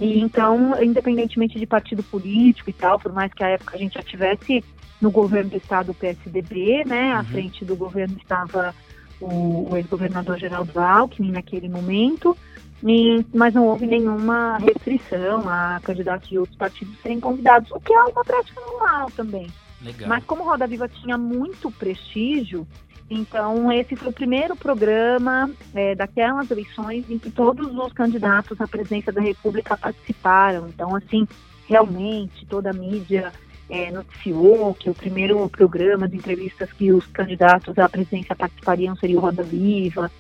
E 0.01 0.19
então, 0.21 0.83
independentemente 0.83 1.59
de 1.59 1.67
partido 1.67 2.03
político 2.03 2.71
e 2.71 2.73
tal, 2.73 2.99
por 2.99 3.13
mais 3.13 3.33
que 3.33 3.45
a 3.45 3.49
época 3.49 3.77
a 3.77 3.79
gente 3.79 3.95
já 3.95 4.03
tivesse 4.03 4.65
no 5.01 5.11
governo 5.11 5.51
do 5.51 5.57
estado 5.57 5.91
o 5.91 5.95
PSDB, 5.95 6.85
né, 6.87 7.13
uhum. 7.13 7.21
à 7.21 7.25
frente 7.25 7.65
do 7.65 7.77
governo 7.77 8.17
estava 8.17 8.75
o, 9.21 9.71
o 9.71 9.77
ex-governador 9.77 10.39
Geraldo 10.39 10.79
Alckmin 10.79 11.33
naquele 11.33 11.69
momento, 11.69 12.37
e, 12.85 13.25
mas 13.33 13.55
não 13.55 13.67
houve 13.67 13.87
nenhuma 13.87 14.59
restrição 14.59 15.49
a 15.49 15.81
candidatos 15.83 16.29
de 16.29 16.39
outros 16.39 16.57
partidos 16.57 17.01
serem 17.01 17.21
convidados, 17.21 17.71
o 17.71 17.81
que 17.81 17.93
é 17.93 18.03
uma 18.03 18.25
prática 18.25 18.61
normal 18.61 19.11
também. 19.13 19.47
Legal. 19.81 20.09
Mas 20.09 20.25
como 20.25 20.45
Roda 20.45 20.67
Viva 20.67 20.89
tinha 20.89 21.19
muito 21.19 21.71
prestígio, 21.71 22.67
então, 23.11 23.71
esse 23.71 23.95
foi 23.95 24.09
o 24.09 24.13
primeiro 24.13 24.57
programa 24.57 25.51
é, 25.75 25.95
daquelas 25.95 26.51
eleições 26.51 27.05
em 27.11 27.19
que 27.19 27.31
todos 27.31 27.67
os 27.67 27.93
candidatos 27.93 28.61
à 28.61 28.67
presidência 28.67 29.13
da 29.13 29.21
República 29.21 29.77
participaram. 29.77 30.69
Então, 30.69 30.95
assim, 30.97 31.27
realmente 31.67 32.47
toda 32.47 32.71
a 32.71 32.73
mídia 32.73 33.33
é, 33.69 33.91
noticiou 33.91 34.75
que 34.75 34.91
o 34.91 34.95
primeiro 34.95 35.49
programa 35.49 36.09
de 36.09 36.17
entrevistas 36.17 36.73
que 36.73 36.93
os 36.93 37.07
candidatos 37.07 37.79
à 37.79 37.89
presidência 37.89 38.35
participariam 38.35 38.97
seria 38.97 39.19
o 39.19 39.21
Roda 39.21 39.43
Viva. 39.43 40.11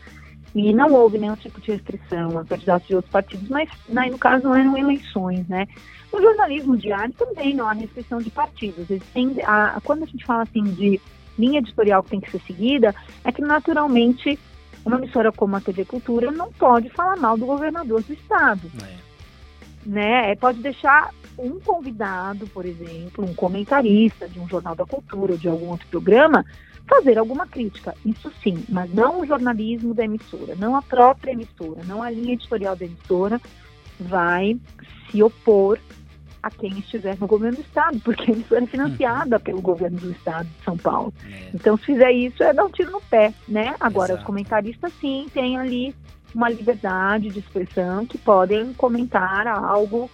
E 0.54 0.72
não 0.74 0.92
houve 0.92 1.18
nenhum 1.18 1.36
tipo 1.36 1.60
de 1.60 1.72
restrição 1.72 2.38
a 2.38 2.44
candidatos 2.44 2.86
de 2.86 2.94
outros 2.94 3.10
partidos, 3.10 3.48
mas 3.48 3.70
né, 3.88 4.10
no 4.10 4.18
caso 4.18 4.44
não 4.44 4.54
eram 4.54 4.76
eleições, 4.76 5.48
né? 5.48 5.66
No 6.12 6.20
jornalismo 6.20 6.76
diário 6.76 7.14
também 7.14 7.54
não 7.54 7.66
há 7.66 7.72
restrição 7.72 8.18
de 8.18 8.28
partidos. 8.28 8.86
Tem, 9.14 9.34
a, 9.46 9.80
quando 9.82 10.02
a 10.02 10.06
gente 10.06 10.26
fala 10.26 10.42
assim 10.42 10.62
de 10.64 11.00
linha 11.42 11.58
editorial 11.58 12.02
que 12.02 12.10
tem 12.10 12.20
que 12.20 12.30
ser 12.30 12.40
seguida 12.42 12.94
é 13.24 13.32
que, 13.32 13.42
naturalmente, 13.42 14.38
uma 14.84 14.96
emissora 14.96 15.32
como 15.32 15.56
a 15.56 15.60
TV 15.60 15.84
Cultura 15.84 16.30
não 16.30 16.52
pode 16.52 16.88
falar 16.90 17.16
mal 17.16 17.36
do 17.36 17.46
governador 17.46 18.02
do 18.02 18.12
estado. 18.12 18.70
É. 18.82 19.02
Né? 19.84 20.30
É, 20.30 20.36
pode 20.36 20.60
deixar 20.60 21.10
um 21.36 21.58
convidado, 21.58 22.46
por 22.48 22.64
exemplo, 22.64 23.24
um 23.24 23.34
comentarista 23.34 24.28
de 24.28 24.38
um 24.38 24.48
jornal 24.48 24.74
da 24.74 24.86
cultura 24.86 25.32
ou 25.32 25.38
de 25.38 25.48
algum 25.48 25.70
outro 25.70 25.86
programa, 25.88 26.44
fazer 26.86 27.18
alguma 27.18 27.46
crítica. 27.46 27.94
Isso 28.04 28.30
sim, 28.42 28.64
mas 28.68 28.92
não 28.92 29.20
o 29.20 29.26
jornalismo 29.26 29.94
da 29.94 30.04
emissora, 30.04 30.54
não 30.54 30.76
a 30.76 30.82
própria 30.82 31.32
emissora, 31.32 31.82
não 31.84 32.02
a 32.02 32.10
linha 32.10 32.34
editorial 32.34 32.76
da 32.76 32.84
emissora 32.84 33.40
vai 33.98 34.56
se 35.10 35.22
opor 35.22 35.78
a 36.42 36.50
quem 36.50 36.78
estiver 36.78 37.16
no 37.18 37.26
governo 37.26 37.56
do 37.56 37.62
estado, 37.62 38.00
porque 38.00 38.32
isso 38.32 38.54
é 38.54 38.66
financiada 38.66 39.38
pelo 39.38 39.60
governo 39.60 39.98
do 39.98 40.10
estado 40.10 40.46
de 40.46 40.64
São 40.64 40.76
Paulo. 40.76 41.14
É. 41.24 41.50
Então, 41.54 41.76
se 41.76 41.84
fizer 41.84 42.10
isso, 42.10 42.42
é 42.42 42.52
dar 42.52 42.64
um 42.64 42.70
tiro 42.70 42.90
no 42.90 43.00
pé, 43.00 43.32
né? 43.46 43.74
Agora, 43.78 44.10
Exato. 44.10 44.20
os 44.20 44.26
comentaristas, 44.26 44.92
sim, 45.00 45.26
têm 45.32 45.56
ali 45.56 45.94
uma 46.34 46.48
liberdade 46.48 47.28
de 47.28 47.38
expressão 47.38 48.04
que 48.06 48.18
podem 48.18 48.72
comentar 48.72 49.46
algo, 49.46 50.10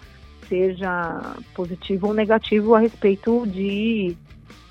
seja 0.49 1.35
positivo 1.55 2.09
ou 2.09 2.15
negativo, 2.15 2.75
a 2.75 2.81
respeito 2.81 3.47
de, 3.47 4.15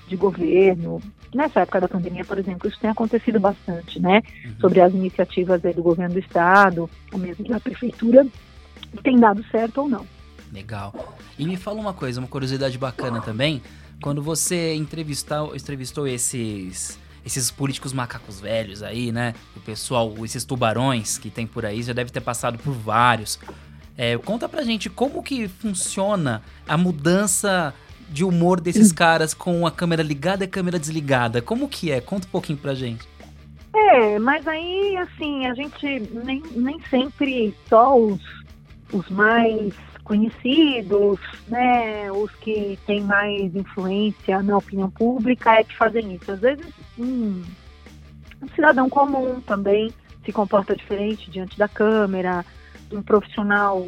de 0.06 0.16
governo. 0.16 1.00
Nessa 1.34 1.60
época 1.60 1.80
da 1.80 1.88
pandemia, 1.88 2.24
por 2.24 2.38
exemplo, 2.38 2.68
isso 2.68 2.78
tem 2.80 2.90
acontecido 2.90 3.40
bastante, 3.40 4.00
né? 4.00 4.22
Uhum. 4.44 4.52
Sobre 4.60 4.80
as 4.80 4.94
iniciativas 4.94 5.60
do 5.60 5.82
governo 5.82 6.14
do 6.14 6.20
estado, 6.20 6.88
ou 7.12 7.18
mesmo 7.18 7.44
da 7.46 7.58
prefeitura, 7.58 8.26
tem 9.02 9.18
dado 9.18 9.44
certo 9.50 9.82
ou 9.82 9.88
não. 9.88 10.17
Legal. 10.52 11.16
E 11.38 11.46
me 11.46 11.56
fala 11.56 11.80
uma 11.80 11.92
coisa, 11.92 12.20
uma 12.20 12.28
curiosidade 12.28 12.78
bacana 12.78 13.20
também. 13.20 13.62
Quando 14.00 14.22
você 14.22 14.74
entrevistou, 14.74 15.54
entrevistou 15.54 16.06
esses 16.06 16.98
esses 17.24 17.50
políticos 17.50 17.92
macacos 17.92 18.40
velhos 18.40 18.82
aí, 18.82 19.12
né? 19.12 19.34
O 19.54 19.60
pessoal, 19.60 20.14
esses 20.24 20.44
tubarões 20.44 21.18
que 21.18 21.28
tem 21.28 21.46
por 21.46 21.66
aí, 21.66 21.82
já 21.82 21.92
deve 21.92 22.10
ter 22.10 22.20
passado 22.20 22.58
por 22.58 22.72
vários. 22.72 23.38
É, 23.96 24.16
conta 24.16 24.48
pra 24.48 24.62
gente 24.62 24.88
como 24.88 25.22
que 25.22 25.46
funciona 25.46 26.42
a 26.66 26.78
mudança 26.78 27.74
de 28.08 28.24
humor 28.24 28.60
desses 28.60 28.92
caras 28.92 29.34
com 29.34 29.66
a 29.66 29.70
câmera 29.70 30.02
ligada 30.02 30.44
e 30.44 30.46
a 30.46 30.48
câmera 30.48 30.78
desligada. 30.78 31.42
Como 31.42 31.68
que 31.68 31.90
é? 31.90 32.00
Conta 32.00 32.26
um 32.26 32.30
pouquinho 32.30 32.58
pra 32.58 32.74
gente. 32.74 33.06
É, 33.74 34.18
mas 34.18 34.46
aí, 34.48 34.96
assim, 34.96 35.46
a 35.46 35.54
gente 35.54 35.86
nem, 36.24 36.42
nem 36.52 36.80
sempre 36.88 37.54
só 37.68 37.98
os, 37.98 38.20
os 38.92 39.08
mais 39.10 39.74
conhecidos, 40.08 41.20
né, 41.46 42.10
os 42.10 42.34
que 42.36 42.78
têm 42.86 43.02
mais 43.02 43.54
influência 43.54 44.42
na 44.42 44.56
opinião 44.56 44.88
pública 44.88 45.52
é 45.52 45.64
que 45.64 45.76
fazem 45.76 46.14
isso. 46.14 46.32
Às 46.32 46.40
vezes, 46.40 46.66
um 46.98 47.44
cidadão 48.54 48.88
comum 48.88 49.38
também 49.42 49.92
se 50.24 50.32
comporta 50.32 50.74
diferente 50.74 51.30
diante 51.30 51.58
da 51.58 51.68
câmera, 51.68 52.42
um 52.90 53.02
profissional 53.02 53.86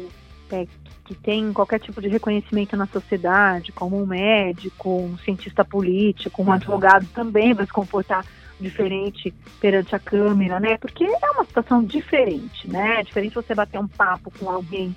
é, 0.51 0.67
que 1.05 1.15
tem 1.15 1.51
qualquer 1.51 1.79
tipo 1.79 1.99
de 1.99 2.07
reconhecimento 2.07 2.77
na 2.77 2.85
sociedade, 2.85 3.71
como 3.71 3.99
um 3.99 4.05
médico, 4.05 5.01
um 5.01 5.17
cientista 5.17 5.65
político, 5.65 6.43
um 6.43 6.51
advogado 6.51 7.07
também 7.15 7.55
vai 7.55 7.65
se 7.65 7.73
comportar 7.73 8.23
diferente 8.59 9.33
perante 9.59 9.95
a 9.95 9.99
câmera, 9.99 10.59
né? 10.59 10.77
Porque 10.77 11.03
é 11.03 11.31
uma 11.31 11.45
situação 11.45 11.83
diferente, 11.83 12.69
né? 12.69 12.99
É 12.99 13.03
diferente 13.03 13.33
você 13.33 13.55
bater 13.55 13.79
um 13.79 13.87
papo 13.87 14.31
com 14.39 14.47
alguém 14.47 14.95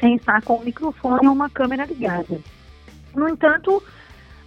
sem 0.00 0.16
estar 0.16 0.42
com 0.42 0.56
o 0.56 0.64
microfone 0.64 1.26
ou 1.26 1.32
uma 1.32 1.50
câmera 1.50 1.84
ligada. 1.84 2.40
No 3.14 3.28
entanto, 3.28 3.82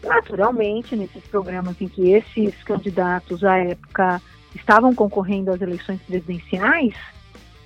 naturalmente, 0.03 0.95
nesses 0.95 1.23
programas 1.25 1.79
em 1.81 1.87
que 1.87 2.11
esses 2.11 2.63
candidatos 2.63 3.43
à 3.43 3.57
época 3.57 4.21
estavam 4.55 4.93
concorrendo 4.93 5.51
às 5.51 5.61
eleições 5.61 6.01
presidenciais, 6.01 6.93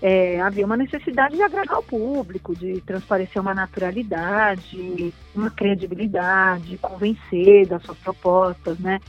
é, 0.01 0.41
havia 0.41 0.65
uma 0.65 0.75
necessidade 0.75 1.35
de 1.35 1.41
agradar 1.41 1.79
o 1.79 1.83
público, 1.83 2.53
de 2.53 2.81
transparecer 2.81 3.41
uma 3.41 3.53
naturalidade, 3.53 5.13
uma 5.33 5.49
credibilidade, 5.49 6.77
convencer 6.77 7.67
das 7.67 7.81
suas 7.83 7.97
propostas, 7.99 8.77
né, 8.79 8.99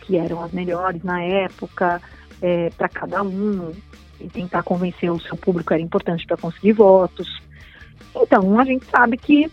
que 0.00 0.16
eram 0.16 0.42
as 0.42 0.50
melhores 0.50 1.02
na 1.04 1.22
época 1.22 2.02
é, 2.40 2.70
para 2.70 2.88
cada 2.88 3.22
um, 3.22 3.72
e 4.20 4.28
tentar 4.28 4.64
convencer 4.64 5.12
o 5.12 5.20
seu 5.20 5.36
público 5.36 5.72
era 5.72 5.82
importante 5.82 6.26
para 6.26 6.36
conseguir 6.36 6.72
votos. 6.72 7.40
Então, 8.14 8.58
a 8.58 8.64
gente 8.64 8.84
sabe 8.86 9.16
que 9.16 9.50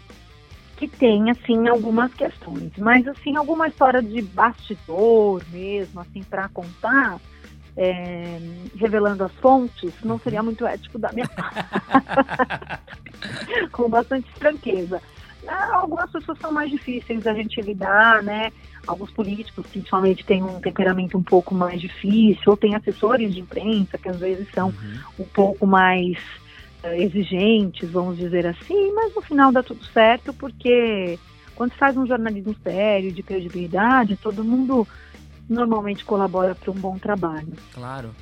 que 0.80 0.88
tem 0.88 1.30
assim 1.30 1.68
algumas 1.68 2.14
questões, 2.14 2.72
mas 2.78 3.06
assim 3.06 3.36
alguma 3.36 3.68
história 3.68 4.02
de 4.02 4.22
bastidor 4.22 5.44
mesmo, 5.52 6.00
assim 6.00 6.24
para 6.24 6.48
contar, 6.48 7.20
é, 7.76 8.40
revelando 8.78 9.26
as 9.26 9.34
fontes, 9.34 9.94
não 10.06 10.18
seria 10.18 10.42
muito 10.42 10.66
ético 10.66 10.98
da 10.98 11.12
minha 11.12 11.28
parte, 11.28 11.68
com 13.74 13.90
bastante 13.90 14.32
franqueza. 14.32 15.02
Algumas 15.74 16.10
pessoas 16.12 16.40
são 16.40 16.52
mais 16.52 16.70
difíceis 16.70 17.24
da 17.24 17.34
gente 17.34 17.60
lidar, 17.62 18.24
né? 18.24 18.52
Alguns 18.88 19.12
políticos, 19.12 19.66
principalmente, 19.68 20.26
têm 20.26 20.44
um 20.44 20.62
temperamento 20.62 21.18
um 21.18 21.24
pouco 21.24 21.54
mais 21.54 21.82
difícil, 21.82 22.44
ou 22.46 22.56
tem 22.56 22.76
assessores 22.76 23.34
de 23.34 23.42
imprensa 23.42 23.98
que 23.98 24.08
às 24.08 24.20
vezes 24.20 24.48
são 24.54 24.70
uhum. 24.70 25.00
um 25.20 25.26
pouco 25.26 25.68
mais 25.68 26.18
exigentes, 26.84 27.90
vamos 27.90 28.18
dizer 28.18 28.46
assim, 28.48 28.94
mas 28.94 29.14
no 29.14 29.22
final 29.22 29.52
dá 29.52 29.62
tudo 29.62 29.84
certo, 29.86 30.34
porque 30.34 31.20
quando 31.56 31.72
faz 31.74 31.98
um 31.98 32.08
jornalismo 32.08 32.56
sério, 32.64 33.12
de 33.12 33.22
credibilidade, 33.22 34.16
todo 34.16 34.44
mundo 34.44 34.88
normalmente 35.50 36.06
colabora 36.06 36.56
para 36.56 36.72
um 36.72 36.76
bom 36.76 36.98
trabalho. 36.98 37.52
Claro. 37.74 38.16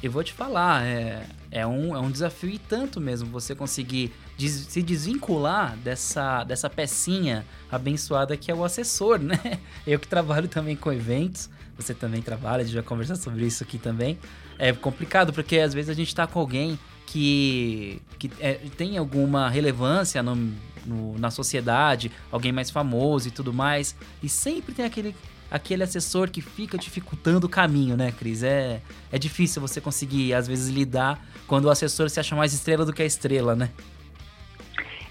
Eu 0.00 0.12
vou 0.12 0.22
te 0.22 0.32
falar, 0.32 0.86
é, 0.86 1.26
é, 1.50 1.66
um, 1.66 1.96
é 1.96 1.98
um 1.98 2.08
desafio 2.08 2.50
e 2.50 2.58
tanto 2.58 3.00
mesmo 3.00 3.28
você 3.30 3.52
conseguir 3.52 4.12
des, 4.36 4.52
se 4.52 4.80
desvincular 4.80 5.76
dessa, 5.78 6.44
dessa 6.44 6.70
pecinha 6.70 7.44
abençoada 7.68 8.36
que 8.36 8.48
é 8.48 8.54
o 8.54 8.62
assessor, 8.62 9.18
né? 9.20 9.58
Eu 9.84 9.98
que 9.98 10.06
trabalho 10.06 10.46
também 10.46 10.76
com 10.76 10.92
eventos, 10.92 11.50
você 11.76 11.92
também 11.92 12.22
trabalha, 12.22 12.62
a 12.62 12.64
gente 12.64 12.74
vai 12.74 12.84
conversar 12.84 13.16
sobre 13.16 13.44
isso 13.44 13.64
aqui 13.64 13.76
também. 13.76 14.16
É 14.56 14.72
complicado 14.72 15.32
porque 15.32 15.58
às 15.58 15.74
vezes 15.74 15.90
a 15.90 15.94
gente 15.94 16.08
está 16.08 16.28
com 16.28 16.38
alguém 16.38 16.78
que, 17.08 18.02
que 18.18 18.30
é, 18.38 18.54
tem 18.76 18.98
alguma 18.98 19.48
relevância 19.48 20.22
no, 20.22 20.36
no, 20.84 21.18
na 21.18 21.30
sociedade, 21.30 22.12
alguém 22.30 22.52
mais 22.52 22.70
famoso 22.70 23.28
e 23.28 23.30
tudo 23.30 23.52
mais, 23.52 23.96
e 24.22 24.28
sempre 24.28 24.74
tem 24.74 24.84
aquele, 24.84 25.16
aquele 25.50 25.82
assessor 25.82 26.30
que 26.30 26.42
fica 26.42 26.76
dificultando 26.76 27.46
o 27.46 27.48
caminho, 27.48 27.96
né, 27.96 28.12
Cris? 28.12 28.42
É, 28.42 28.82
é 29.10 29.18
difícil 29.18 29.62
você 29.62 29.80
conseguir, 29.80 30.34
às 30.34 30.46
vezes, 30.46 30.68
lidar 30.68 31.18
quando 31.46 31.64
o 31.64 31.70
assessor 31.70 32.10
se 32.10 32.20
acha 32.20 32.36
mais 32.36 32.52
estrela 32.52 32.84
do 32.84 32.92
que 32.92 33.02
a 33.02 33.06
estrela, 33.06 33.56
né? 33.56 33.70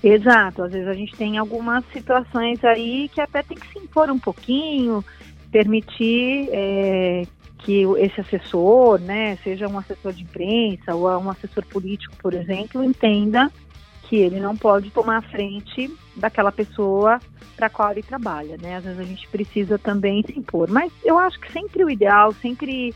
Exato, 0.04 0.62
às 0.62 0.72
vezes 0.72 0.88
a 0.88 0.94
gente 0.94 1.16
tem 1.16 1.40
algumas 1.40 1.84
situações 1.92 2.64
aí 2.64 3.10
que 3.10 3.20
até 3.20 3.42
tem 3.42 3.58
que 3.58 3.68
se 3.74 3.80
impor 3.80 4.12
um 4.12 4.20
pouquinho, 4.20 5.04
permitir 5.52 6.48
é, 6.52 7.24
que 7.68 7.84
esse 7.98 8.22
assessor, 8.22 8.98
né, 9.02 9.36
seja 9.44 9.68
um 9.68 9.78
assessor 9.78 10.14
de 10.14 10.24
imprensa 10.24 10.96
ou 10.96 11.06
um 11.20 11.30
assessor 11.30 11.66
político, 11.66 12.16
por 12.16 12.34
exemplo, 12.34 12.82
entenda 12.82 13.52
que 14.04 14.16
ele 14.16 14.40
não 14.40 14.56
pode 14.56 14.90
tomar 14.90 15.18
a 15.18 15.22
frente 15.22 15.94
daquela 16.16 16.50
pessoa 16.50 17.20
para 17.58 17.70
qual 17.70 17.92
ele 17.92 18.02
trabalha, 18.02 18.56
né? 18.56 18.78
Às 18.78 18.86
vezes 18.86 19.00
a 19.02 19.04
gente 19.04 19.28
precisa 19.28 19.78
também 19.78 20.24
se 20.24 20.40
impor, 20.40 20.70
mas 20.70 20.94
eu 21.04 21.20
acho 21.20 21.38
que 21.42 21.52
sempre 21.52 21.84
o 21.84 21.90
ideal, 21.90 22.32
sempre 22.36 22.96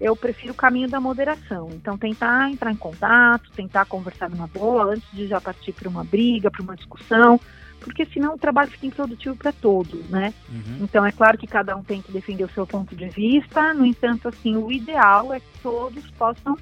eu 0.00 0.14
prefiro 0.14 0.52
o 0.52 0.56
caminho 0.56 0.88
da 0.88 1.00
moderação. 1.00 1.70
Então 1.72 1.98
tentar 1.98 2.48
entrar 2.48 2.70
em 2.70 2.76
contato, 2.76 3.50
tentar 3.56 3.86
conversar 3.86 4.30
numa 4.30 4.46
boa 4.46 4.84
antes 4.84 5.10
de 5.12 5.26
já 5.26 5.40
partir 5.40 5.72
para 5.72 5.88
uma 5.88 6.04
briga, 6.04 6.48
para 6.48 6.62
uma 6.62 6.76
discussão, 6.76 7.40
porque 7.82 8.06
senão 8.06 8.34
o 8.34 8.38
trabalho 8.38 8.70
fica 8.70 8.86
improdutivo 8.86 9.36
para 9.36 9.52
todos, 9.52 10.08
né? 10.08 10.32
Uhum. 10.48 10.78
Então 10.80 11.04
é 11.04 11.12
claro 11.12 11.36
que 11.36 11.46
cada 11.46 11.76
um 11.76 11.82
tem 11.82 12.00
que 12.00 12.12
defender 12.12 12.44
o 12.44 12.50
seu 12.50 12.66
ponto 12.66 12.94
de 12.94 13.08
vista, 13.08 13.74
no 13.74 13.84
entanto, 13.84 14.28
assim, 14.28 14.56
o 14.56 14.70
ideal 14.70 15.32
é 15.32 15.40
que 15.40 15.58
todos 15.62 16.08
possam 16.12 16.56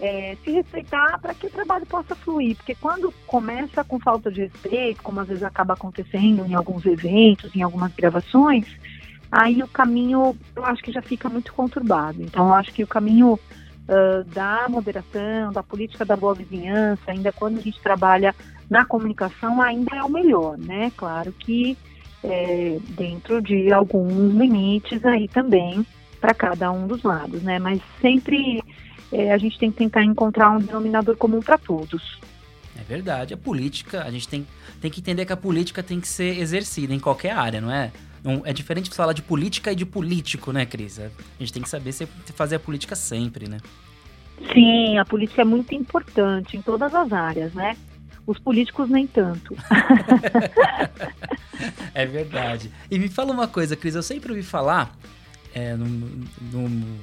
é, 0.00 0.36
se 0.42 0.50
respeitar 0.50 1.18
para 1.20 1.34
que 1.34 1.46
o 1.46 1.50
trabalho 1.50 1.84
possa 1.84 2.14
fluir, 2.14 2.56
porque 2.56 2.74
quando 2.74 3.12
começa 3.26 3.84
com 3.84 3.98
falta 3.98 4.30
de 4.30 4.42
respeito, 4.42 5.02
como 5.02 5.20
às 5.20 5.28
vezes 5.28 5.42
acaba 5.42 5.74
acontecendo 5.74 6.46
em 6.46 6.54
alguns 6.54 6.86
eventos, 6.86 7.54
em 7.54 7.62
algumas 7.62 7.92
gravações, 7.94 8.66
aí 9.30 9.62
o 9.62 9.68
caminho 9.68 10.34
eu 10.56 10.64
acho 10.64 10.82
que 10.82 10.90
já 10.90 11.02
fica 11.02 11.28
muito 11.28 11.52
conturbado. 11.52 12.22
Então 12.22 12.48
eu 12.48 12.54
acho 12.54 12.72
que 12.72 12.82
o 12.82 12.86
caminho 12.86 13.34
uh, 13.34 14.24
da 14.32 14.66
moderação, 14.68 15.52
da 15.52 15.62
política 15.62 16.04
da 16.04 16.16
boa 16.16 16.34
vizinhança, 16.34 17.02
ainda 17.10 17.30
quando 17.30 17.58
a 17.58 17.62
gente 17.62 17.80
trabalha 17.80 18.34
na 18.70 18.84
comunicação, 18.84 19.60
ainda 19.60 19.96
é 19.96 20.02
o 20.02 20.08
melhor, 20.08 20.56
né? 20.56 20.92
Claro 20.96 21.32
que 21.32 21.76
é, 22.22 22.78
dentro 22.90 23.42
de 23.42 23.72
alguns 23.72 24.32
limites 24.32 25.04
aí 25.04 25.26
também 25.26 25.84
para 26.20 26.32
cada 26.32 26.70
um 26.70 26.86
dos 26.86 27.02
lados, 27.02 27.42
né? 27.42 27.58
Mas 27.58 27.80
sempre 28.00 28.62
é, 29.12 29.32
a 29.32 29.38
gente 29.38 29.58
tem 29.58 29.72
que 29.72 29.78
tentar 29.78 30.04
encontrar 30.04 30.50
um 30.50 30.60
denominador 30.60 31.16
comum 31.16 31.40
para 31.40 31.58
todos. 31.58 32.20
É 32.78 32.82
verdade. 32.82 33.34
A 33.34 33.36
política, 33.36 34.04
a 34.04 34.10
gente 34.10 34.28
tem, 34.28 34.46
tem 34.80 34.90
que 34.90 35.00
entender 35.00 35.26
que 35.26 35.32
a 35.32 35.36
política 35.36 35.82
tem 35.82 36.00
que 36.00 36.08
ser 36.08 36.38
exercida 36.38 36.94
em 36.94 37.00
qualquer 37.00 37.32
área, 37.32 37.60
não 37.60 37.72
é? 37.72 37.90
Não, 38.22 38.42
é 38.44 38.52
diferente 38.52 38.88
de 38.88 38.94
falar 38.94 39.14
de 39.14 39.22
política 39.22 39.72
e 39.72 39.74
de 39.74 39.86
político, 39.86 40.52
né, 40.52 40.64
Cris? 40.64 41.00
A 41.00 41.10
gente 41.38 41.52
tem 41.52 41.62
que 41.62 41.68
saber 41.68 41.92
se 41.92 42.06
fazer 42.34 42.56
a 42.56 42.60
política 42.60 42.94
sempre, 42.94 43.48
né? 43.48 43.58
Sim, 44.52 44.98
a 44.98 45.04
política 45.04 45.42
é 45.42 45.44
muito 45.44 45.74
importante 45.74 46.56
em 46.56 46.62
todas 46.62 46.94
as 46.94 47.12
áreas, 47.12 47.52
né? 47.54 47.76
Os 48.30 48.38
políticos 48.38 48.88
nem 48.88 49.08
tanto. 49.08 49.56
é 51.92 52.06
verdade. 52.06 52.70
E 52.88 52.96
me 52.96 53.08
fala 53.08 53.32
uma 53.32 53.48
coisa, 53.48 53.74
Cris, 53.74 53.96
eu 53.96 54.04
sempre 54.04 54.30
ouvi 54.30 54.44
falar 54.44 54.96
é, 55.52 55.76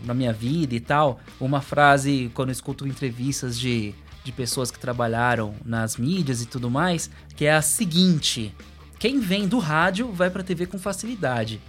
na 0.05 0.13
minha 0.13 0.31
vida 0.31 0.73
e 0.73 0.79
tal, 0.79 1.19
uma 1.37 1.59
frase 1.59 2.31
quando 2.33 2.47
eu 2.47 2.53
escuto 2.53 2.87
entrevistas 2.87 3.59
de, 3.59 3.93
de 4.23 4.31
pessoas 4.31 4.71
que 4.71 4.79
trabalharam 4.79 5.53
nas 5.65 5.97
mídias 5.97 6.41
e 6.41 6.45
tudo 6.45 6.69
mais, 6.69 7.11
que 7.35 7.43
é 7.43 7.53
a 7.53 7.61
seguinte: 7.61 8.55
quem 8.97 9.19
vem 9.19 9.49
do 9.49 9.59
rádio 9.59 10.09
vai 10.13 10.29
para 10.29 10.39
a 10.41 10.45
TV 10.45 10.65
com 10.65 10.79
facilidade. 10.79 11.59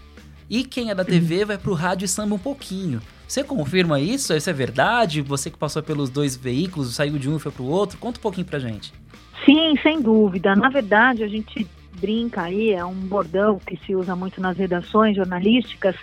E 0.49 0.63
quem 0.63 0.89
é 0.89 0.95
da 0.95 1.05
TV 1.05 1.45
vai 1.45 1.59
para 1.59 1.71
o 1.73 1.75
rádio 1.75 2.05
e 2.05 2.09
samba 2.09 2.37
um 2.37 2.39
pouquinho. 2.39 3.03
Você 3.27 3.43
confirma 3.43 3.99
isso? 3.99 4.33
Isso 4.33 4.49
é 4.49 4.53
verdade? 4.53 5.21
Você 5.21 5.51
que 5.51 5.59
passou 5.59 5.83
pelos 5.83 6.09
dois 6.11 6.37
veículos, 6.37 6.95
saiu 6.95 7.19
de 7.19 7.29
um 7.29 7.37
e 7.37 7.41
foi 7.41 7.51
para 7.51 7.63
o 7.63 7.67
outro? 7.67 7.99
Conta 7.99 8.21
um 8.21 8.23
pouquinho 8.23 8.47
pra 8.47 8.61
gente. 8.61 8.95
Sim, 9.45 9.75
sem 9.83 10.01
dúvida. 10.01 10.55
Na 10.55 10.69
verdade, 10.69 11.23
a 11.23 11.29
gente 11.29 11.67
brinca 12.01 12.43
aí, 12.43 12.73
é 12.73 12.85
um 12.85 12.95
bordão 12.95 13.59
que 13.59 13.77
se 13.85 13.95
usa 13.95 14.15
muito 14.15 14.41
nas 14.41 14.57
redações 14.57 15.17
jornalísticas, 15.17 15.97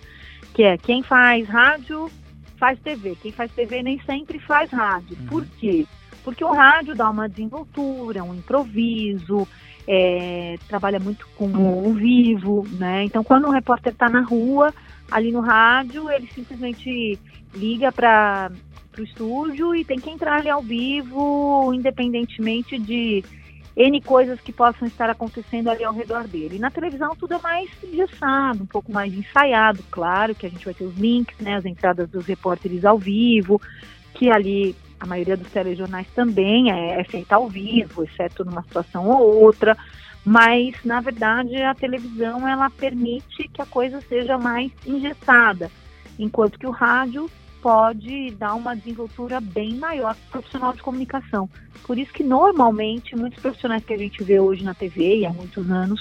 que 0.54 0.63
é 0.63 0.77
quem 0.77 1.01
faz 1.01 1.48
rádio 1.48 2.10
faz 2.58 2.80
TV, 2.80 3.18
quem 3.22 3.32
faz 3.32 3.51
TV 3.51 3.84
nem 3.84 4.00
sempre 4.06 4.39
faz 4.39 4.72
rádio. 4.72 5.18
Uhum. 5.20 5.25
Por 5.27 5.46
quê? 5.46 5.86
Porque 6.24 6.44
o 6.44 6.51
rádio 6.51 6.96
dá 6.96 7.10
uma 7.10 7.30
desenvoltura, 7.30 8.24
um 8.24 8.34
improviso, 8.34 9.48
é, 9.88 10.56
trabalha 10.68 11.00
muito 11.00 11.27
com 11.36 11.48
o 11.48 11.94
vivo, 11.94 12.65
né? 12.80 13.04
Então, 13.04 13.24
quando 13.24 13.46
o 13.46 13.51
repórter 13.51 13.94
está 13.94 14.10
na 14.10 14.22
rua, 14.22 14.74
ali 15.12 15.32
no 15.32 15.42
rádio, 15.42 16.10
ele 16.10 16.27
simplesmente 16.34 17.20
liga 17.54 17.92
para 17.92 18.51
o 19.02 19.06
estúdio 19.06 19.75
e 19.75 19.84
tem 19.84 20.00
que 20.00 20.10
entrar 20.10 20.40
ali 20.40 20.50
ao 20.50 20.62
vivo, 20.62 21.74
independentemente 21.74 22.78
de 22.78 23.24
N 23.75 24.02
coisas 24.02 24.40
que 24.40 24.54
possam 24.54 24.88
estar 24.88 25.10
acontecendo 25.10 25.70
ali 25.70 25.84
ao 25.84 25.94
redor 25.94 26.25
dele. 26.28 26.56
E 26.56 26.60
na 26.60 26.72
televisão 26.72 27.16
tudo 27.16 27.34
é 27.34 27.40
mais 27.40 27.70
engessado, 27.84 28.64
um 28.64 28.68
pouco 28.68 28.92
mais 28.92 29.14
ensaiado, 29.14 29.84
claro, 29.92 30.34
que 30.34 30.46
a 30.46 30.50
gente 30.50 30.64
vai 30.64 30.74
ter 30.74 30.86
os 30.86 30.96
links, 30.96 31.38
né, 31.40 31.56
as 31.56 31.66
entradas 31.66 32.10
dos 32.10 32.25
repórteres 32.25 32.86
ao 32.86 32.98
vivo, 32.98 33.62
que 34.14 34.32
ali 34.32 34.75
a 35.00 35.06
maioria 35.06 35.36
dos 35.36 35.52
telejornais 35.52 36.08
também 36.16 36.72
é, 36.72 37.02
é 37.02 37.04
feita 37.04 37.36
ao 37.36 37.50
vivo, 37.50 38.04
exceto 38.04 38.46
numa 38.46 38.64
situação 38.64 39.10
ou 39.10 39.44
outra, 39.44 39.78
mas 40.24 40.74
na 40.86 41.02
verdade 41.02 41.62
a 41.62 41.75
televisão 41.75 42.48
ela 42.48 42.70
permite 42.70 43.50
que 43.50 43.62
a 43.62 43.66
coisa 43.66 44.00
seja 44.02 44.38
mais 44.38 44.72
engessada, 44.86 45.70
enquanto 46.18 46.58
que 46.58 46.66
o 46.66 46.72
rádio 46.72 47.30
pode 47.66 48.30
dar 48.38 48.54
uma 48.54 48.76
desenvoltura 48.76 49.42
bem 49.42 49.74
maior 49.74 50.14
para 50.14 50.28
o 50.28 50.32
profissional 50.34 50.72
de 50.72 50.84
comunicação. 50.84 51.50
Por 51.84 51.98
isso 51.98 52.14
que 52.14 52.24
normalmente 52.24 53.16
muitos 53.16 53.42
profissionais 53.42 53.84
que 53.84 53.92
a 53.92 53.98
gente 53.98 54.24
vê 54.24 54.40
hoje 54.40 54.64
na 54.64 54.76
TV 54.76 55.22
e 55.22 55.26
há 55.26 55.34
muitos 55.34 55.68
anos 55.72 56.00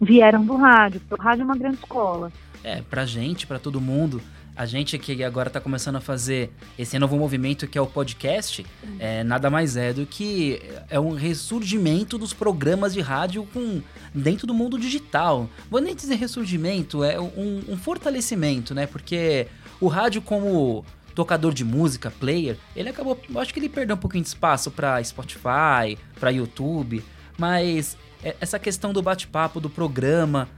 vieram 0.00 0.42
do 0.42 0.56
rádio. 0.56 1.02
O 1.10 1.22
rádio 1.22 1.42
é 1.42 1.44
uma 1.44 1.56
grande 1.58 1.76
escola. 1.76 2.32
É, 2.64 2.80
pra 2.80 3.04
gente, 3.04 3.46
para 3.46 3.58
todo 3.58 3.78
mundo, 3.78 4.22
a 4.56 4.64
gente 4.64 4.98
que 4.98 5.22
agora 5.22 5.50
está 5.50 5.60
começando 5.60 5.96
a 5.96 6.00
fazer 6.00 6.50
esse 6.78 6.98
novo 6.98 7.18
movimento 7.18 7.66
que 7.66 7.76
é 7.76 7.80
o 7.80 7.86
podcast, 7.86 8.64
é, 8.98 9.22
nada 9.22 9.50
mais 9.50 9.76
é 9.76 9.92
do 9.92 10.06
que 10.06 10.62
é 10.88 10.98
um 10.98 11.12
ressurgimento 11.12 12.16
dos 12.16 12.32
programas 12.32 12.94
de 12.94 13.02
rádio 13.02 13.46
com, 13.52 13.82
dentro 14.14 14.46
do 14.46 14.54
mundo 14.54 14.78
digital. 14.78 15.46
Vou 15.70 15.78
nem 15.78 15.94
dizer 15.94 16.14
ressurgimento, 16.14 17.04
é 17.04 17.20
um, 17.20 17.62
um 17.68 17.76
fortalecimento, 17.76 18.74
né? 18.74 18.86
Porque 18.86 19.46
o 19.78 19.88
rádio 19.88 20.22
como 20.22 20.84
tocador 21.14 21.52
de 21.52 21.64
música, 21.64 22.10
player, 22.10 22.56
ele 22.74 22.88
acabou, 22.88 23.18
acho 23.36 23.52
que 23.52 23.60
ele 23.60 23.68
perdeu 23.68 23.96
um 23.96 23.98
pouquinho 23.98 24.22
de 24.22 24.28
espaço 24.28 24.70
para 24.70 25.02
Spotify, 25.02 25.98
para 26.18 26.30
YouTube, 26.30 27.04
mas 27.38 27.96
é, 28.22 28.36
essa 28.40 28.58
questão 28.58 28.92
do 28.92 29.02
bate-papo, 29.02 29.60
do 29.60 29.68
programa 29.68 30.48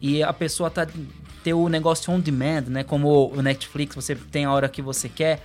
e 0.00 0.22
a 0.22 0.32
pessoa 0.32 0.70
tá 0.70 0.86
ter 1.42 1.52
o 1.52 1.68
negócio 1.68 2.12
on 2.12 2.18
demand, 2.18 2.62
né, 2.68 2.82
como 2.82 3.30
o 3.34 3.42
Netflix, 3.42 3.94
você 3.94 4.14
tem 4.14 4.46
a 4.46 4.52
hora 4.52 4.68
que 4.68 4.80
você 4.80 5.08
quer. 5.08 5.42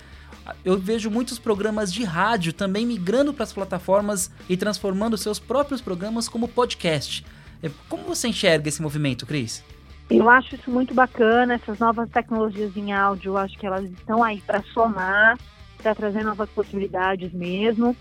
Eu 0.64 0.80
vejo 0.80 1.12
muitos 1.12 1.38
programas 1.38 1.92
de 1.92 2.04
rádio 2.04 2.54
também 2.54 2.86
migrando 2.86 3.34
para 3.34 3.44
as 3.44 3.52
plataformas 3.52 4.32
e 4.48 4.56
transformando 4.56 5.18
seus 5.18 5.40
próprios 5.40 5.82
programas 5.82 6.30
como 6.30 6.48
podcast. 6.48 7.26
É, 7.62 7.70
como 7.90 8.04
você 8.04 8.30
enxerga 8.30 8.70
esse 8.70 8.82
movimento, 8.82 9.26
Cris? 9.26 9.62
Eu 10.10 10.30
acho 10.30 10.56
isso 10.56 10.72
muito 10.72 10.94
bacana, 10.94 11.54
essas 11.54 11.78
novas 11.78 12.10
tecnologias 12.10 12.75
em 12.75 12.92
áudio, 12.92 13.34
eu 13.34 13.38
acho 13.38 13.58
que 13.58 13.66
elas 13.66 13.84
estão 13.84 14.24
aí 14.24 14.42
para 14.42 14.63
somar, 14.74 15.38
para 15.78 15.94
trazer 15.94 16.24
novas 16.24 16.50
possibilidades 16.50 17.32
mesmo. 17.32 17.96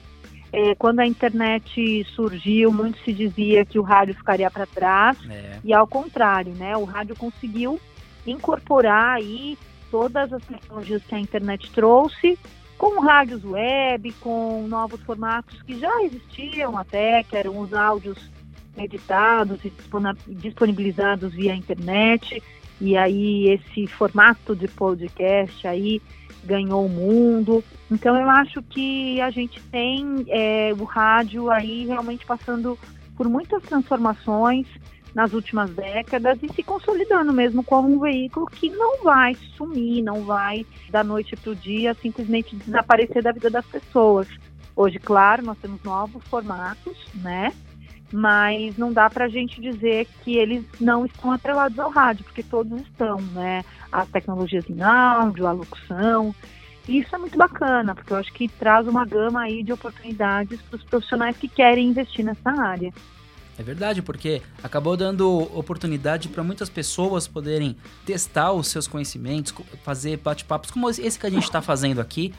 É, 0.50 0.74
quando 0.74 1.00
a 1.00 1.06
internet 1.06 2.04
surgiu, 2.14 2.72
muito 2.72 2.98
se 3.04 3.12
dizia 3.12 3.64
que 3.66 3.78
o 3.78 3.82
rádio 3.82 4.14
ficaria 4.14 4.50
para 4.50 4.64
trás, 4.64 5.18
é. 5.28 5.58
e 5.62 5.74
ao 5.74 5.86
contrário, 5.86 6.54
né? 6.54 6.74
O 6.76 6.84
rádio 6.84 7.14
conseguiu 7.14 7.78
incorporar 8.26 9.16
aí 9.16 9.58
todas 9.90 10.32
as 10.32 10.42
tecnologias 10.42 11.02
que 11.04 11.14
a 11.14 11.20
internet 11.20 11.70
trouxe, 11.72 12.38
com 12.78 13.00
rádios 13.00 13.44
web, 13.44 14.12
com 14.20 14.66
novos 14.66 15.00
formatos 15.02 15.60
que 15.62 15.78
já 15.78 16.02
existiam 16.04 16.78
até, 16.78 17.22
que 17.22 17.36
eram 17.36 17.58
os 17.58 17.74
áudios 17.74 18.18
editados 18.84 19.60
e 19.64 19.72
disponibilizados 20.28 21.32
via 21.34 21.54
internet. 21.54 22.42
E 22.80 22.96
aí 22.96 23.48
esse 23.48 23.86
formato 23.86 24.54
de 24.54 24.68
podcast 24.68 25.66
aí 25.66 26.00
ganhou 26.44 26.86
o 26.86 26.88
mundo. 26.88 27.62
Então 27.90 28.16
eu 28.16 28.28
acho 28.30 28.62
que 28.62 29.20
a 29.20 29.30
gente 29.30 29.60
tem 29.62 30.24
é, 30.28 30.72
o 30.78 30.84
rádio 30.84 31.50
aí 31.50 31.86
realmente 31.86 32.24
passando 32.24 32.78
por 33.16 33.28
muitas 33.28 33.62
transformações 33.64 34.66
nas 35.14 35.32
últimas 35.32 35.70
décadas 35.70 36.38
e 36.42 36.48
se 36.52 36.62
consolidando 36.62 37.32
mesmo 37.32 37.64
como 37.64 37.92
um 37.92 37.98
veículo 37.98 38.46
que 38.46 38.70
não 38.70 39.02
vai 39.02 39.34
sumir, 39.56 40.02
não 40.02 40.22
vai 40.22 40.64
da 40.90 41.02
noite 41.02 41.34
para 41.34 41.50
o 41.50 41.56
dia 41.56 41.94
simplesmente 41.94 42.54
desaparecer 42.54 43.22
da 43.22 43.32
vida 43.32 43.50
das 43.50 43.66
pessoas. 43.66 44.28
Hoje, 44.76 44.98
claro, 45.00 45.44
nós 45.44 45.58
temos 45.58 45.82
novos 45.82 46.22
formatos, 46.28 46.96
né? 47.14 47.52
Mas 48.12 48.76
não 48.76 48.92
dá 48.92 49.08
para 49.10 49.26
a 49.26 49.28
gente 49.28 49.60
dizer 49.60 50.06
que 50.22 50.36
eles 50.36 50.64
não 50.80 51.04
estão 51.04 51.32
atrelados 51.32 51.78
ao 51.78 51.90
rádio, 51.90 52.24
porque 52.24 52.42
todos 52.42 52.80
estão, 52.82 53.20
né? 53.32 53.64
As 53.92 54.08
tecnologias 54.08 54.64
em 54.68 54.82
áudio, 54.82 55.46
a 55.46 55.52
locução. 55.52 56.34
E 56.88 57.00
isso 57.00 57.14
é 57.14 57.18
muito 57.18 57.36
bacana, 57.36 57.94
porque 57.94 58.12
eu 58.12 58.16
acho 58.16 58.32
que 58.32 58.48
traz 58.48 58.88
uma 58.88 59.04
gama 59.04 59.42
aí 59.42 59.62
de 59.62 59.72
oportunidades 59.72 60.60
para 60.62 60.76
os 60.76 60.84
profissionais 60.84 61.36
que 61.36 61.46
querem 61.46 61.88
investir 61.88 62.24
nessa 62.24 62.50
área. 62.50 62.92
É 63.58 63.62
verdade, 63.62 64.00
porque 64.00 64.40
acabou 64.62 64.96
dando 64.96 65.28
oportunidade 65.58 66.28
para 66.28 66.44
muitas 66.44 66.70
pessoas 66.70 67.26
poderem 67.26 67.76
testar 68.06 68.52
os 68.52 68.68
seus 68.68 68.86
conhecimentos, 68.86 69.52
fazer 69.82 70.16
bate-papos 70.18 70.70
como 70.70 70.88
esse 70.88 71.18
que 71.18 71.26
a 71.26 71.30
gente 71.30 71.42
está 71.42 71.60
fazendo 71.60 72.00
aqui. 72.00 72.32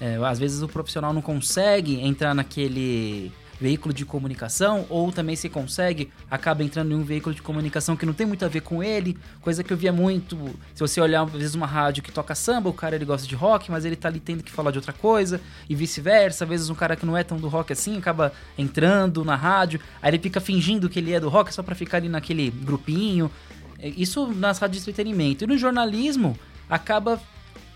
É, 0.00 0.16
às 0.24 0.38
vezes 0.38 0.62
o 0.62 0.68
profissional 0.68 1.12
não 1.12 1.22
consegue 1.22 2.00
entrar 2.00 2.34
naquele 2.34 3.30
veículo 3.62 3.94
de 3.94 4.04
comunicação, 4.04 4.84
ou 4.90 5.12
também 5.12 5.36
se 5.36 5.48
consegue, 5.48 6.10
acaba 6.28 6.64
entrando 6.64 6.92
em 6.92 6.96
um 6.96 7.04
veículo 7.04 7.34
de 7.34 7.40
comunicação 7.40 7.96
que 7.96 8.04
não 8.04 8.12
tem 8.12 8.26
muito 8.26 8.44
a 8.44 8.48
ver 8.48 8.60
com 8.60 8.82
ele, 8.82 9.16
coisa 9.40 9.62
que 9.62 9.72
eu 9.72 9.76
via 9.76 9.92
muito, 9.92 10.36
se 10.74 10.80
você 10.80 11.00
olhar 11.00 11.22
às 11.22 11.32
vezes 11.32 11.54
uma 11.54 11.66
rádio 11.66 12.02
que 12.02 12.10
toca 12.10 12.34
samba, 12.34 12.68
o 12.68 12.72
cara 12.72 12.96
ele 12.96 13.04
gosta 13.04 13.26
de 13.26 13.36
rock, 13.36 13.70
mas 13.70 13.84
ele 13.84 13.94
tá 13.94 14.08
ali 14.08 14.18
tendo 14.18 14.42
que 14.42 14.50
falar 14.50 14.72
de 14.72 14.78
outra 14.78 14.92
coisa, 14.92 15.40
e 15.68 15.76
vice-versa, 15.76 16.44
às 16.44 16.50
vezes 16.50 16.68
um 16.68 16.74
cara 16.74 16.96
que 16.96 17.06
não 17.06 17.16
é 17.16 17.22
tão 17.22 17.38
do 17.38 17.48
rock 17.48 17.72
assim, 17.72 17.96
acaba 17.96 18.32
entrando 18.58 19.24
na 19.24 19.36
rádio, 19.36 19.80
aí 20.02 20.10
ele 20.10 20.18
fica 20.18 20.40
fingindo 20.40 20.88
que 20.88 20.98
ele 20.98 21.12
é 21.12 21.20
do 21.20 21.28
rock 21.28 21.54
só 21.54 21.62
para 21.62 21.76
ficar 21.76 21.98
ali 21.98 22.08
naquele 22.08 22.50
grupinho, 22.50 23.30
é, 23.78 23.88
isso 23.88 24.26
nas 24.26 24.58
rádios 24.58 24.82
de 24.82 24.90
entretenimento. 24.90 25.44
E 25.44 25.46
no 25.46 25.56
jornalismo, 25.56 26.36
acaba 26.68 27.20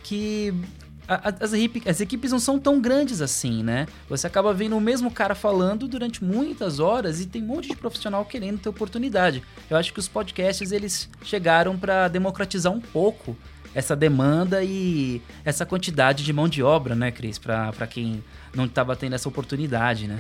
que 0.03 0.53
as, 1.09 1.55
as, 1.87 2.01
equipes 2.01 2.33
não 2.33 2.39
são 2.39 2.59
tão 2.59 2.81
grandes 2.81 3.21
assim, 3.21 3.63
né? 3.63 3.87
Você 4.09 4.27
acaba 4.27 4.53
vendo 4.53 4.77
o 4.77 4.81
mesmo 4.81 5.11
cara 5.11 5.35
falando 5.35 5.87
durante 5.87 6.25
muitas 6.25 6.81
horas 6.81 7.21
e 7.21 7.27
tem 7.27 7.43
um 7.43 7.47
monte 7.47 7.69
de 7.69 7.77
profissional 7.77 8.25
querendo 8.25 8.59
ter 8.59 8.69
oportunidade. 8.69 9.43
Eu 9.71 9.77
acho 9.77 9.93
que 9.93 10.01
os 10.01 10.09
podcasts 10.09 10.73
eles 10.73 11.09
chegaram 11.23 11.79
para 11.79 12.09
democratizar 12.09 12.73
um 12.73 12.81
pouco 12.81 13.37
essa 13.75 13.95
demanda 13.95 14.65
e 14.65 15.21
essa 15.45 15.67
quantidade 15.67 16.25
de 16.25 16.33
mão 16.33 16.49
de 16.49 16.63
obra, 16.63 16.95
né, 16.95 17.11
Cris? 17.11 17.39
Para 17.39 17.87
quem 17.87 18.25
não 18.55 18.65
estava 18.65 18.97
tendo 18.97 19.15
essa 19.15 19.29
oportunidade, 19.29 20.09
né? 20.09 20.19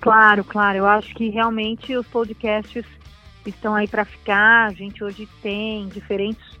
Claro, 0.00 0.44
claro. 0.44 0.78
Eu 0.78 0.86
acho 0.86 1.14
que 1.14 1.28
realmente 1.28 1.96
os 1.96 2.06
podcasts 2.06 2.84
estão 3.46 3.74
aí 3.74 3.86
para 3.86 4.04
ficar. 4.04 4.66
A 4.66 4.72
gente 4.72 5.02
hoje 5.02 5.28
tem 5.40 5.88
diferentes 5.88 6.57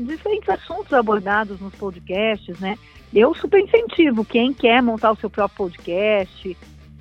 diferentes 0.00 0.48
assuntos 0.48 0.92
abordados 0.92 1.60
nos 1.60 1.74
podcasts, 1.74 2.58
né? 2.60 2.76
Eu 3.12 3.34
super 3.34 3.60
incentivo 3.60 4.24
quem 4.24 4.52
quer 4.52 4.82
montar 4.82 5.12
o 5.12 5.16
seu 5.16 5.30
próprio 5.30 5.56
podcast. 5.56 6.56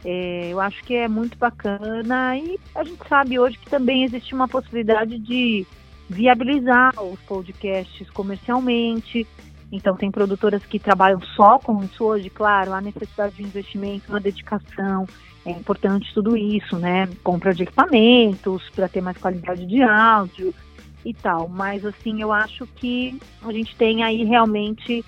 É, 0.05 0.49
eu 0.51 0.59
acho 0.59 0.83
que 0.83 0.93
é 0.95 1.07
muito 1.07 1.37
bacana 1.37 2.37
e 2.37 2.59
a 2.75 2.83
gente 2.83 3.07
sabe 3.07 3.39
hoje 3.39 3.57
que 3.57 3.69
também 3.69 4.03
existe 4.03 4.35
uma 4.35 4.47
possibilidade 4.47 5.17
de 5.17 5.65
viabilizar 6.09 6.93
os 7.01 7.19
podcasts 7.21 8.09
comercialmente. 8.11 9.25
Então, 9.71 9.95
tem 9.95 10.11
produtoras 10.11 10.63
que 10.65 10.77
trabalham 10.77 11.19
só 11.35 11.57
com 11.57 11.83
isso 11.83 12.03
hoje, 12.03 12.29
claro, 12.29 12.73
há 12.73 12.81
necessidade 12.81 13.35
de 13.35 13.43
investimento, 13.43 14.09
uma 14.09 14.19
dedicação, 14.19 15.07
é 15.45 15.51
importante 15.51 16.13
tudo 16.13 16.37
isso, 16.37 16.77
né? 16.77 17.09
Compra 17.23 17.53
de 17.53 17.63
equipamentos 17.63 18.69
para 18.69 18.87
ter 18.87 19.01
mais 19.01 19.17
qualidade 19.17 19.65
de 19.65 19.81
áudio, 19.81 20.53
e 21.05 21.13
tal. 21.13 21.47
Mas 21.47 21.85
assim, 21.85 22.21
eu 22.21 22.31
acho 22.31 22.67
que 22.67 23.19
a 23.41 23.51
gente 23.51 23.75
tem 23.75 24.03
aí 24.03 24.23
realmente 24.23 25.03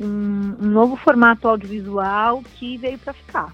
um, 0.00 0.56
um 0.60 0.66
novo 0.66 0.96
formato 0.96 1.48
audiovisual 1.48 2.42
que 2.56 2.76
veio 2.76 2.98
para 2.98 3.12
ficar. 3.12 3.52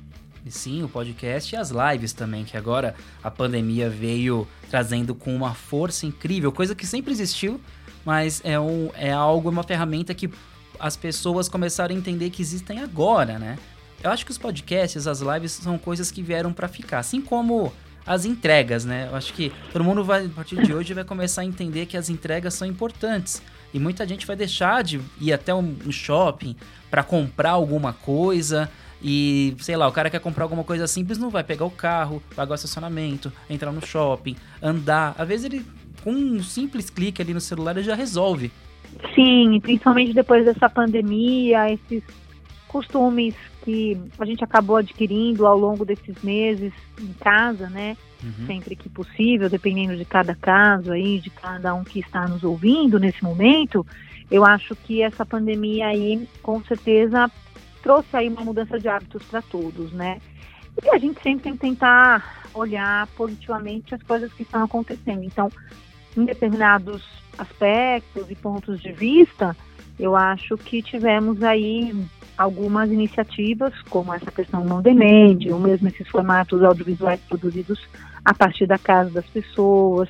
Sim, 0.48 0.82
o 0.82 0.88
podcast 0.88 1.54
e 1.54 1.58
as 1.58 1.70
lives 1.70 2.12
também, 2.12 2.44
que 2.44 2.56
agora 2.56 2.94
a 3.22 3.30
pandemia 3.30 3.88
veio 3.88 4.46
trazendo 4.68 5.14
com 5.14 5.34
uma 5.34 5.54
força 5.54 6.04
incrível, 6.04 6.52
coisa 6.52 6.74
que 6.74 6.86
sempre 6.86 7.12
existiu, 7.12 7.58
mas 8.04 8.42
é, 8.44 8.60
um, 8.60 8.90
é 8.94 9.10
algo, 9.10 9.48
uma 9.48 9.62
ferramenta 9.62 10.12
que 10.12 10.28
as 10.78 10.96
pessoas 10.96 11.48
começaram 11.48 11.94
a 11.94 11.98
entender 11.98 12.28
que 12.28 12.42
existem 12.42 12.80
agora, 12.80 13.38
né? 13.38 13.58
Eu 14.02 14.10
acho 14.10 14.26
que 14.26 14.30
os 14.30 14.36
podcasts, 14.36 15.06
as 15.06 15.20
lives 15.20 15.52
são 15.52 15.78
coisas 15.78 16.10
que 16.10 16.22
vieram 16.22 16.52
para 16.52 16.68
ficar, 16.68 16.98
assim 16.98 17.22
como 17.22 17.72
as 18.06 18.24
entregas, 18.24 18.84
né? 18.84 19.08
Eu 19.10 19.16
acho 19.16 19.32
que 19.32 19.52
todo 19.72 19.84
mundo 19.84 20.04
vai, 20.04 20.26
a 20.26 20.28
partir 20.28 20.62
de 20.62 20.72
hoje, 20.74 20.92
vai 20.94 21.04
começar 21.04 21.42
a 21.42 21.44
entender 21.44 21.86
que 21.86 21.96
as 21.96 22.08
entregas 22.10 22.54
são 22.54 22.66
importantes. 22.66 23.42
E 23.72 23.78
muita 23.78 24.06
gente 24.06 24.26
vai 24.26 24.36
deixar 24.36 24.82
de 24.82 25.00
ir 25.20 25.32
até 25.32 25.54
um 25.54 25.90
shopping 25.90 26.54
para 26.90 27.02
comprar 27.02 27.50
alguma 27.50 27.92
coisa. 27.92 28.70
E, 29.02 29.54
sei 29.58 29.76
lá, 29.76 29.88
o 29.88 29.92
cara 29.92 30.08
quer 30.08 30.20
comprar 30.20 30.44
alguma 30.44 30.64
coisa 30.64 30.86
simples, 30.86 31.18
não 31.18 31.28
vai 31.28 31.42
pegar 31.42 31.64
o 31.64 31.70
carro, 31.70 32.22
pagar 32.34 32.52
o 32.52 32.54
estacionamento, 32.54 33.32
entrar 33.50 33.72
no 33.72 33.84
shopping, 33.84 34.36
andar. 34.62 35.14
Às 35.18 35.28
vezes 35.28 35.44
ele, 35.46 35.66
com 36.02 36.12
um 36.12 36.42
simples 36.42 36.88
clique 36.88 37.20
ali 37.20 37.34
no 37.34 37.40
celular, 37.40 37.76
ele 37.76 37.84
já 37.84 37.94
resolve. 37.94 38.52
Sim, 39.14 39.58
principalmente 39.60 40.12
depois 40.12 40.44
dessa 40.44 40.70
pandemia, 40.70 41.72
esses 41.72 42.02
costumes 42.68 43.34
que 43.64 43.98
a 44.18 44.26
gente 44.26 44.44
acabou 44.44 44.76
adquirindo 44.76 45.46
ao 45.46 45.58
longo 45.58 45.86
desses 45.86 46.22
meses 46.22 46.72
em 47.00 47.12
casa, 47.14 47.70
né? 47.70 47.96
Uhum. 48.22 48.46
Sempre 48.46 48.76
que 48.76 48.90
possível, 48.90 49.48
dependendo 49.48 49.96
de 49.96 50.04
cada 50.04 50.34
caso 50.34 50.92
aí, 50.92 51.18
de 51.18 51.30
cada 51.30 51.74
um 51.74 51.82
que 51.82 51.98
está 51.98 52.28
nos 52.28 52.44
ouvindo 52.44 53.00
nesse 53.00 53.24
momento, 53.24 53.86
eu 54.30 54.44
acho 54.44 54.76
que 54.76 55.02
essa 55.02 55.24
pandemia 55.24 55.86
aí, 55.86 56.28
com 56.42 56.62
certeza, 56.64 57.30
trouxe 57.82 58.14
aí 58.14 58.28
uma 58.28 58.42
mudança 58.42 58.78
de 58.78 58.86
hábitos 58.86 59.22
para 59.24 59.40
todos, 59.40 59.92
né? 59.92 60.18
E 60.82 60.90
a 60.90 60.98
gente 60.98 61.22
sempre 61.22 61.44
tem 61.44 61.52
que 61.52 61.58
tentar 61.58 62.44
olhar 62.52 63.06
positivamente 63.16 63.94
as 63.94 64.02
coisas 64.02 64.32
que 64.34 64.42
estão 64.42 64.64
acontecendo. 64.64 65.22
Então, 65.22 65.50
em 66.16 66.24
determinados 66.24 67.02
aspectos 67.38 68.30
e 68.30 68.34
pontos 68.34 68.80
de 68.80 68.92
vista, 68.92 69.56
eu 69.98 70.14
acho 70.14 70.56
que 70.58 70.82
tivemos 70.82 71.42
aí 71.42 71.94
algumas 72.36 72.90
iniciativas, 72.90 73.72
como 73.88 74.12
essa 74.12 74.30
questão 74.30 74.64
não 74.64 74.82
demente, 74.82 75.50
ou 75.50 75.58
mesmo 75.58 75.88
esses 75.88 76.08
formatos 76.08 76.62
audiovisuais 76.62 77.20
produzidos 77.28 77.80
a 78.24 78.34
partir 78.34 78.66
da 78.66 78.78
casa 78.78 79.10
das 79.10 79.26
pessoas. 79.26 80.08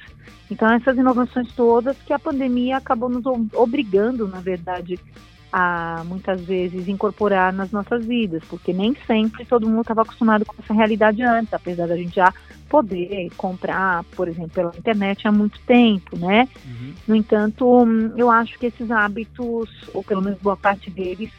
Então, 0.50 0.70
essas 0.72 0.96
inovações 0.96 1.52
todas 1.54 1.96
que 1.98 2.12
a 2.12 2.18
pandemia 2.18 2.76
acabou 2.76 3.08
nos 3.08 3.24
obrigando, 3.54 4.28
na 4.28 4.40
verdade, 4.40 4.98
a 5.52 6.02
muitas 6.06 6.40
vezes 6.40 6.88
incorporar 6.88 7.52
nas 7.52 7.70
nossas 7.70 8.04
vidas, 8.04 8.42
porque 8.48 8.72
nem 8.72 8.96
sempre 9.06 9.44
todo 9.44 9.68
mundo 9.68 9.82
estava 9.82 10.02
acostumado 10.02 10.44
com 10.44 10.54
essa 10.58 10.74
realidade 10.74 11.22
antes, 11.22 11.54
apesar 11.54 11.86
da 11.86 11.96
gente 11.96 12.16
já 12.16 12.32
poder 12.68 13.30
comprar, 13.36 14.02
por 14.16 14.26
exemplo, 14.26 14.50
pela 14.50 14.72
internet 14.76 15.28
há 15.28 15.30
muito 15.30 15.60
tempo, 15.60 16.18
né? 16.18 16.48
Uhum. 16.66 16.94
No 17.06 17.14
entanto, 17.14 17.86
eu 18.16 18.30
acho 18.32 18.58
que 18.58 18.66
esses 18.66 18.90
hábitos, 18.90 19.70
ou 19.94 20.02
pelo 20.02 20.22
menos 20.22 20.40
boa 20.40 20.56
parte 20.56 20.90
deles, 20.90 21.30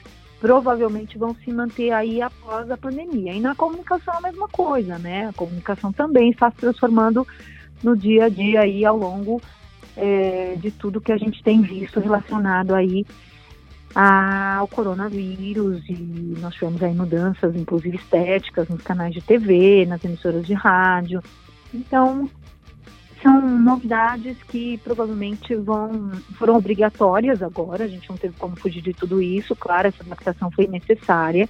provavelmente 0.45 1.17
vão 1.17 1.35
se 1.43 1.51
manter 1.51 1.91
aí 1.91 2.21
após 2.21 2.69
a 2.69 2.77
pandemia. 2.77 3.33
E 3.33 3.39
na 3.39 3.55
comunicação 3.55 4.13
é 4.13 4.17
a 4.17 4.21
mesma 4.21 4.47
coisa, 4.47 4.99
né? 4.99 5.29
A 5.29 5.33
comunicação 5.33 5.91
também 5.91 6.29
está 6.29 6.51
se 6.51 6.57
transformando 6.57 7.27
no 7.83 7.97
dia 7.97 8.25
a 8.25 8.29
dia 8.29 8.61
aí 8.61 8.85
ao 8.85 8.95
longo 8.95 9.41
é, 9.97 10.53
de 10.55 10.69
tudo 10.69 11.01
que 11.01 11.11
a 11.11 11.17
gente 11.17 11.41
tem 11.41 11.63
visto 11.63 11.99
relacionado 11.99 12.75
aí 12.75 13.03
ao 13.95 14.67
coronavírus 14.67 15.81
e 15.89 16.35
nós 16.39 16.53
tivemos 16.53 16.83
aí 16.83 16.93
mudanças, 16.93 17.55
inclusive 17.55 17.97
estéticas, 17.97 18.69
nos 18.69 18.83
canais 18.83 19.15
de 19.15 19.21
TV, 19.21 19.87
nas 19.87 20.05
emissoras 20.05 20.45
de 20.45 20.53
rádio. 20.53 21.23
Então, 21.73 22.29
são 23.21 23.41
novidades 23.59 24.37
que 24.43 24.77
provavelmente 24.79 25.55
vão 25.55 26.11
foram 26.37 26.55
obrigatórias 26.55 27.41
agora, 27.41 27.83
a 27.83 27.87
gente 27.87 28.09
não 28.09 28.17
teve 28.17 28.35
como 28.37 28.55
fugir 28.55 28.81
de 28.81 28.93
tudo 28.93 29.21
isso, 29.21 29.55
claro, 29.55 29.87
essa 29.87 30.03
adaptação 30.03 30.51
foi 30.51 30.67
necessária 30.67 31.47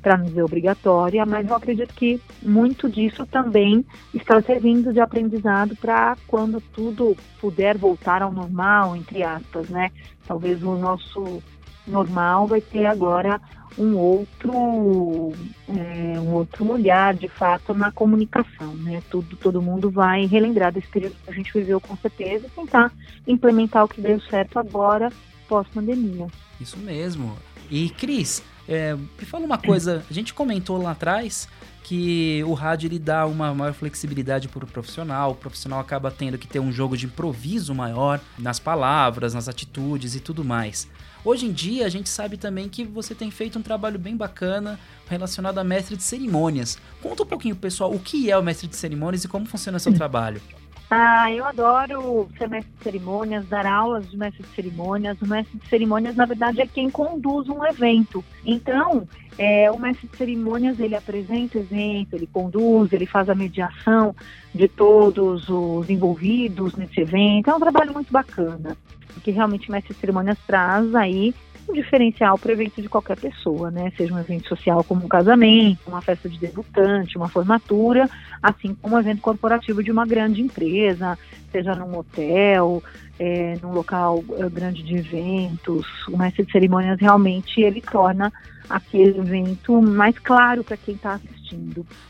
para 0.00 0.16
não 0.16 0.26
dizer 0.26 0.42
obrigatória, 0.42 1.26
mas 1.26 1.48
eu 1.48 1.56
acredito 1.56 1.92
que 1.92 2.20
muito 2.42 2.88
disso 2.88 3.26
também 3.26 3.84
está 4.14 4.40
servindo 4.40 4.92
de 4.92 5.00
aprendizado 5.00 5.74
para 5.76 6.16
quando 6.26 6.60
tudo 6.60 7.16
puder 7.40 7.76
voltar 7.76 8.22
ao 8.22 8.32
normal, 8.32 8.94
entre 8.94 9.22
aspas, 9.22 9.68
né? 9.68 9.90
Talvez 10.26 10.62
o 10.62 10.76
nosso 10.76 11.42
normal 11.90 12.46
vai 12.46 12.60
ter 12.60 12.86
agora 12.86 13.40
um 13.78 13.96
outro 13.96 15.32
é, 15.68 16.18
um 16.18 16.32
outro 16.32 16.70
olhar 16.70 17.14
de 17.14 17.28
fato 17.28 17.72
na 17.72 17.92
comunicação, 17.92 18.74
né? 18.74 19.02
Tudo 19.08 19.36
todo 19.36 19.62
mundo 19.62 19.90
vai 19.90 20.26
relembrar 20.26 20.72
desse 20.72 20.88
período 20.88 21.14
que 21.24 21.30
a 21.30 21.34
gente 21.34 21.52
viveu 21.52 21.80
com 21.80 21.96
certeza 21.96 22.46
e 22.46 22.50
tentar 22.50 22.92
implementar 23.26 23.84
o 23.84 23.88
que 23.88 24.00
deu 24.00 24.20
certo 24.22 24.58
agora 24.58 25.12
pós 25.48 25.66
pandemia. 25.68 26.26
Isso 26.60 26.76
mesmo. 26.78 27.36
E 27.70 27.90
Cris, 27.90 28.42
é, 28.68 28.94
me 28.94 29.24
fala 29.24 29.44
uma 29.44 29.58
coisa. 29.58 30.04
A 30.10 30.12
gente 30.12 30.34
comentou 30.34 30.80
lá 30.82 30.90
atrás 30.90 31.48
que 31.88 32.44
o 32.44 32.52
rádio 32.52 32.86
ele 32.86 32.98
dá 32.98 33.24
uma 33.24 33.54
maior 33.54 33.72
flexibilidade 33.72 34.46
para 34.46 34.62
o 34.62 34.68
profissional. 34.68 35.30
O 35.30 35.34
profissional 35.34 35.80
acaba 35.80 36.10
tendo 36.10 36.36
que 36.36 36.46
ter 36.46 36.60
um 36.60 36.70
jogo 36.70 36.98
de 36.98 37.06
improviso 37.06 37.74
maior 37.74 38.20
nas 38.38 38.58
palavras, 38.58 39.32
nas 39.32 39.48
atitudes 39.48 40.14
e 40.14 40.20
tudo 40.20 40.44
mais. 40.44 40.86
Hoje 41.24 41.46
em 41.46 41.52
dia, 41.52 41.86
a 41.86 41.88
gente 41.88 42.10
sabe 42.10 42.36
também 42.36 42.68
que 42.68 42.84
você 42.84 43.14
tem 43.14 43.30
feito 43.30 43.58
um 43.58 43.62
trabalho 43.62 43.98
bem 43.98 44.14
bacana 44.14 44.78
relacionado 45.08 45.56
a 45.56 45.64
mestre 45.64 45.96
de 45.96 46.02
cerimônias. 46.02 46.76
Conta 47.00 47.22
um 47.22 47.26
pouquinho, 47.26 47.56
pessoal, 47.56 47.90
o 47.90 47.98
que 47.98 48.30
é 48.30 48.36
o 48.36 48.42
mestre 48.42 48.68
de 48.68 48.76
cerimônias 48.76 49.24
e 49.24 49.28
como 49.28 49.46
funciona 49.46 49.78
o 49.78 49.80
seu 49.80 49.92
trabalho. 49.96 50.42
Ah, 50.90 51.30
eu 51.30 51.44
adoro 51.44 52.28
ser 52.38 52.48
mestre 52.48 52.72
de 52.78 52.82
cerimônias, 52.82 53.46
dar 53.46 53.66
aulas 53.66 54.10
de 54.10 54.16
mestre 54.16 54.42
de 54.42 54.48
cerimônias. 54.54 55.20
O 55.20 55.26
mestre 55.26 55.58
de 55.58 55.68
cerimônias, 55.68 56.16
na 56.16 56.24
verdade, 56.24 56.62
é 56.62 56.66
quem 56.66 56.88
conduz 56.88 57.46
um 57.48 57.64
evento. 57.66 58.24
Então, 58.44 59.06
é, 59.36 59.70
o 59.70 59.78
mestre 59.78 60.08
de 60.08 60.16
cerimônias, 60.16 60.80
ele 60.80 60.94
apresenta 60.94 61.58
o 61.58 61.60
evento, 61.60 62.14
ele 62.14 62.26
conduz, 62.26 62.90
ele 62.92 63.04
faz 63.04 63.28
a 63.28 63.34
mediação 63.34 64.16
de 64.54 64.66
todos 64.66 65.46
os 65.50 65.90
envolvidos 65.90 66.74
nesse 66.74 67.02
evento. 67.02 67.50
É 67.50 67.54
um 67.54 67.60
trabalho 67.60 67.92
muito 67.92 68.10
bacana 68.10 68.74
porque 69.18 69.30
realmente 69.32 69.70
mestre 69.70 69.92
de 69.92 70.00
cerimônias 70.00 70.38
traz 70.46 70.94
aí 70.94 71.34
um 71.68 71.72
diferencial 71.72 72.38
para 72.38 72.48
o 72.48 72.52
evento 72.52 72.80
de 72.80 72.88
qualquer 72.88 73.18
pessoa, 73.18 73.70
né? 73.70 73.92
Seja 73.96 74.14
um 74.14 74.18
evento 74.18 74.48
social 74.48 74.82
como 74.82 75.04
um 75.04 75.08
casamento, 75.08 75.80
uma 75.86 76.00
festa 76.00 76.28
de 76.28 76.38
debutante, 76.38 77.16
uma 77.16 77.28
formatura, 77.28 78.08
assim 78.42 78.74
como 78.74 78.96
um 78.96 78.98
evento 78.98 79.20
corporativo 79.20 79.82
de 79.82 79.92
uma 79.92 80.06
grande 80.06 80.40
empresa, 80.40 81.18
seja 81.52 81.74
num 81.74 81.96
hotel, 81.96 82.82
é, 83.18 83.56
num 83.62 83.72
local 83.72 84.24
é, 84.38 84.48
grande 84.48 84.82
de 84.82 84.96
eventos. 84.96 85.86
O 86.08 86.16
mestre 86.16 86.44
de 86.44 86.52
cerimônias 86.52 86.98
realmente 87.00 87.60
ele 87.60 87.80
torna 87.80 88.32
aquele 88.68 89.18
evento 89.18 89.80
mais 89.82 90.18
claro 90.18 90.64
para 90.64 90.76
quem 90.76 90.94
está 90.94 91.14
assistindo. 91.14 91.37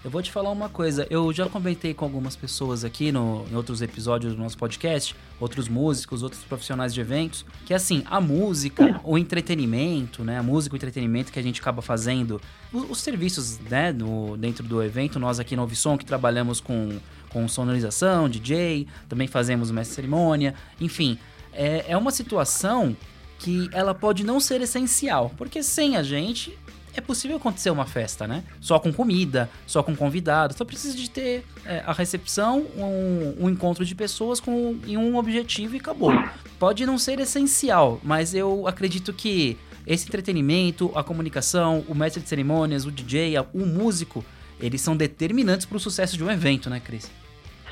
Eu 0.05 0.11
vou 0.11 0.23
te 0.23 0.31
falar 0.31 0.51
uma 0.51 0.69
coisa, 0.69 1.07
eu 1.11 1.33
já 1.33 1.49
comentei 1.49 1.95
com 1.95 2.05
algumas 2.05 2.37
pessoas 2.37 2.85
aqui 2.85 3.13
no, 3.13 3.45
em 3.51 3.55
outros 3.55 3.83
episódios 3.83 4.35
do 4.35 4.39
nosso 4.39 4.57
podcast, 4.57 5.15
outros 5.41 5.69
músicos, 5.69 6.23
outros 6.23 6.43
profissionais 6.43 6.93
de 6.93 7.01
eventos, 7.01 7.45
que 7.67 7.75
assim, 7.75 8.03
a 8.07 8.21
música, 8.21 9.01
o 9.05 9.17
entretenimento, 9.17 10.25
né, 10.25 10.39
a 10.39 10.43
música, 10.43 10.75
o 10.75 10.77
entretenimento 10.77 11.33
que 11.33 11.39
a 11.39 11.43
gente 11.43 11.61
acaba 11.61 11.83
fazendo, 11.83 12.41
os, 12.73 12.91
os 12.91 12.99
serviços, 13.01 13.59
né, 13.61 13.93
no, 13.93 14.37
dentro 14.37 14.65
do 14.65 14.83
evento, 14.83 15.19
nós 15.19 15.39
aqui 15.39 15.55
no 15.55 15.63
Ovisom 15.63 15.97
que 15.97 16.05
trabalhamos 16.05 16.61
com, 16.61 16.99
com 17.31 17.47
sonorização, 17.49 18.29
DJ, 18.29 18.87
também 19.09 19.27
fazemos 19.27 19.71
mestre 19.71 19.97
cerimônia, 19.97 20.55
enfim, 20.81 21.19
é, 21.53 21.85
é 21.89 21.97
uma 21.97 22.11
situação 22.11 22.97
que 23.39 23.69
ela 23.73 23.95
pode 23.95 24.25
não 24.25 24.41
ser 24.41 24.61
essencial, 24.61 25.31
porque 25.37 25.63
sem 25.63 25.97
a 25.97 26.03
gente 26.03 26.59
é 26.99 27.01
possível 27.01 27.37
acontecer 27.37 27.71
uma 27.71 27.87
festa, 27.87 28.27
né? 28.27 28.45
Só 28.61 28.79
com 28.79 28.93
comida, 28.93 29.49
só 29.67 29.83
com 29.83 29.95
convidados. 29.97 30.57
Só 30.57 30.65
precisa 30.65 30.97
de 30.97 31.09
ter 31.09 31.45
é, 31.65 31.83
a 31.87 31.93
recepção, 31.93 32.67
um, 32.77 33.45
um, 33.45 33.51
encontro 33.51 33.85
de 33.85 33.95
pessoas 33.95 34.41
com 34.41 34.79
em 34.87 34.97
um 34.97 35.17
objetivo 35.17 35.77
e 35.77 35.79
acabou. 35.79 36.13
Pode 36.59 36.85
não 36.85 36.99
ser 36.99 37.21
essencial, 37.21 38.01
mas 38.03 38.35
eu 38.35 38.67
acredito 38.67 39.13
que 39.13 39.57
esse 39.87 40.07
entretenimento, 40.07 40.93
a 40.95 41.03
comunicação, 41.03 41.85
o 41.89 41.95
mestre 41.95 42.23
de 42.23 42.29
cerimônias, 42.29 42.85
o 42.85 42.91
DJ, 42.91 43.39
o 43.55 43.65
músico, 43.65 44.25
eles 44.61 44.81
são 44.81 44.97
determinantes 44.97 45.65
para 45.65 45.77
o 45.77 45.81
sucesso 45.81 46.17
de 46.17 46.25
um 46.25 46.31
evento, 46.31 46.69
né, 46.69 46.81
Cris? 46.81 47.11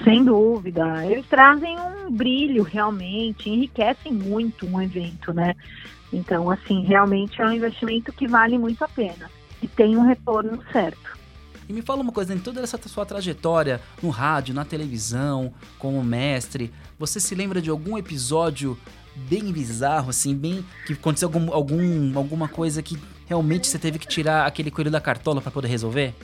Sem 0.05 0.25
dúvida. 0.25 1.05
Eles 1.07 1.27
trazem 1.27 1.77
um 1.79 2.11
brilho 2.11 2.63
realmente, 2.63 3.51
enriquecem 3.51 4.13
muito 4.13 4.67
um 4.67 4.81
evento, 4.81 5.33
né? 5.33 5.55
Então, 6.13 6.51
assim, 6.51 6.85
realmente 6.85 7.41
é 7.41 7.47
um 7.47 7.53
investimento 7.53 8.13
que 8.13 8.27
vale 8.27 8.59
muito 8.59 8.83
a 8.85 8.89
pena 8.89 9.31
e 9.63 9.67
tem 9.67 9.97
um 9.97 10.07
retorno 10.07 10.63
certo. 10.73 11.17
E 11.69 11.73
me 11.73 11.83
fala 11.83 12.03
uma 12.03 12.13
coisa, 12.13 12.33
em 12.33 12.39
toda 12.39 12.61
essa 12.61 12.79
sua 12.87 13.05
trajetória 13.05 13.81
no 14.01 14.09
rádio, 14.09 14.55
na 14.55 14.65
televisão, 14.65 15.53
como 15.79 16.03
mestre, 16.03 16.73
você 16.99 17.19
se 17.19 17.35
lembra 17.35 17.61
de 17.61 17.71
algum 17.71 17.99
episódio 17.99 18.79
bem 19.17 19.51
bizarro, 19.51 20.11
assim, 20.11 20.35
bem. 20.35 20.65
que 20.87 20.93
aconteceu 20.93 21.27
algum, 21.27 21.53
algum, 21.53 22.17
alguma 22.17 22.47
coisa 22.47 22.83
que 22.83 22.97
realmente 23.27 23.67
você 23.67 23.79
teve 23.79 23.99
que 23.99 24.07
tirar 24.07 24.47
aquele 24.47 24.71
coelho 24.71 24.91
da 24.91 25.01
cartola 25.01 25.41
para 25.41 25.51
poder 25.51 25.69
resolver? 25.69 26.15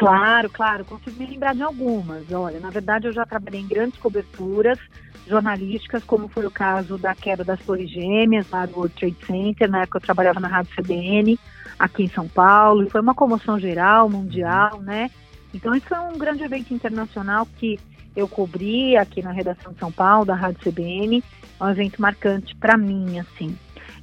Claro, 0.00 0.48
claro, 0.48 0.82
consigo 0.86 1.20
me 1.20 1.26
lembrar 1.26 1.54
de 1.54 1.62
algumas. 1.62 2.32
Olha, 2.32 2.58
na 2.58 2.70
verdade 2.70 3.06
eu 3.06 3.12
já 3.12 3.26
trabalhei 3.26 3.60
em 3.60 3.68
grandes 3.68 4.00
coberturas 4.00 4.78
jornalísticas, 5.26 6.02
como 6.04 6.26
foi 6.26 6.46
o 6.46 6.50
caso 6.50 6.96
da 6.96 7.14
queda 7.14 7.44
das 7.44 7.60
Torres 7.60 7.90
Gêmeas, 7.90 8.48
lá 8.48 8.64
do 8.64 8.76
World 8.76 8.94
Trade 8.94 9.16
Center, 9.26 9.70
na 9.70 9.82
época 9.82 9.98
eu 9.98 10.02
trabalhava 10.02 10.40
na 10.40 10.48
Rádio 10.48 10.74
CBN, 10.74 11.38
aqui 11.78 12.04
em 12.04 12.08
São 12.08 12.26
Paulo, 12.26 12.82
e 12.82 12.88
foi 12.88 13.02
uma 13.02 13.14
comoção 13.14 13.58
geral, 13.58 14.08
mundial, 14.08 14.80
né? 14.80 15.10
Então 15.52 15.74
esse 15.74 15.86
foi 15.86 15.98
um 15.98 16.16
grande 16.16 16.44
evento 16.44 16.72
internacional 16.72 17.46
que 17.58 17.78
eu 18.16 18.26
cobri 18.26 18.96
aqui 18.96 19.20
na 19.20 19.32
redação 19.32 19.74
de 19.74 19.78
São 19.80 19.92
Paulo, 19.92 20.24
da 20.24 20.34
Rádio 20.34 20.62
CBN, 20.64 21.22
é 21.60 21.64
um 21.64 21.68
evento 21.68 22.00
marcante 22.00 22.56
para 22.56 22.78
mim, 22.78 23.18
assim. 23.18 23.54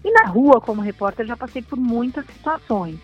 E 0.05 0.12
na 0.12 0.29
rua, 0.29 0.62
como 0.62 0.79
repórter, 0.79 1.25
já 1.25 1.36
passei 1.36 1.63
por 1.63 1.79
muitas 1.79 2.23
situações. 2.27 2.99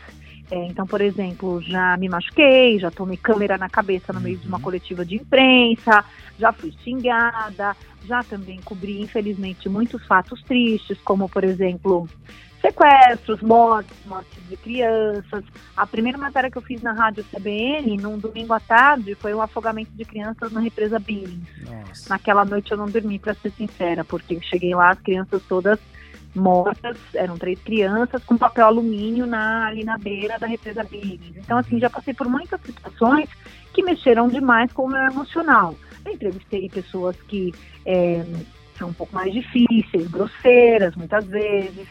É, 0.54 0.66
então, 0.68 0.86
por 0.86 1.02
exemplo, 1.02 1.60
já 1.64 1.98
me 1.98 2.08
machuquei, 2.08 2.78
já 2.78 2.92
tomei 2.92 3.18
câmera 3.18 3.58
na 3.58 3.68
cabeça 3.68 4.14
no 4.14 4.22
meio 4.22 4.38
de 4.38 4.48
uma 4.48 4.58
uhum. 4.58 4.64
coletiva 4.64 5.04
de 5.04 5.16
imprensa, 5.16 6.06
já 6.38 6.54
fui 6.54 6.72
xingada, 6.84 7.76
já 8.06 8.22
também 8.22 8.62
cobri, 8.62 9.02
infelizmente, 9.02 9.68
muitos 9.68 10.06
fatos 10.06 10.44
tristes, 10.44 11.00
como, 11.04 11.28
por 11.28 11.44
exemplo, 11.44 12.08
sequestros, 12.62 13.42
mortes, 13.42 13.98
mortes 14.06 14.48
de 14.48 14.56
crianças. 14.56 15.44
A 15.76 15.88
primeira 15.88 16.20
matéria 16.20 16.52
que 16.52 16.58
eu 16.60 16.62
fiz 16.62 16.84
na 16.84 16.94
rádio 16.94 17.24
CBN, 17.24 17.98
num 17.98 18.20
domingo 18.20 18.54
à 18.54 18.60
tarde, 18.60 19.16
foi 19.16 19.34
o 19.34 19.42
afogamento 19.42 19.90
de 19.94 20.06
crianças 20.06 20.52
na 20.52 20.60
represa 20.60 21.00
Billings. 21.00 21.50
Naquela 22.08 22.46
noite 22.46 22.72
eu 22.72 22.78
não 22.78 22.86
dormi, 22.86 23.18
para 23.18 23.34
ser 23.34 23.52
sincera, 23.54 24.04
porque 24.04 24.40
cheguei 24.44 24.76
lá, 24.76 24.92
as 24.92 25.00
crianças 25.00 25.42
todas 25.50 25.80
mortas, 26.36 26.98
eram 27.14 27.38
três 27.38 27.60
crianças 27.62 28.24
com 28.24 28.38
papel 28.38 28.66
alumínio 28.66 29.26
na, 29.26 29.68
ali 29.68 29.84
na 29.84 29.98
beira 29.98 30.40
da 30.40 30.48
represa 30.48 30.84
Billings. 30.84 31.38
Então, 31.38 31.58
assim, 31.58 31.80
já 31.80 31.90
passei 31.90 32.14
por 32.14 32.28
muitas 32.28 32.60
situações 32.62 33.30
que 33.74 33.84
mexeram 33.84 34.28
demais 34.28 34.72
com 34.72 34.86
o 34.86 34.90
meu 34.90 35.02
emocional. 35.02 35.76
Eu 36.06 36.14
entrevistei 36.14 36.70
pessoas 36.70 37.16
que 37.24 37.54
é, 37.86 38.26
são 38.78 38.90
um 38.90 38.94
pouco 38.94 39.14
mais 39.16 39.34
difíceis, 39.34 40.08
grosseiras, 40.10 40.96
muitas 40.96 41.26
vezes, 41.26 41.88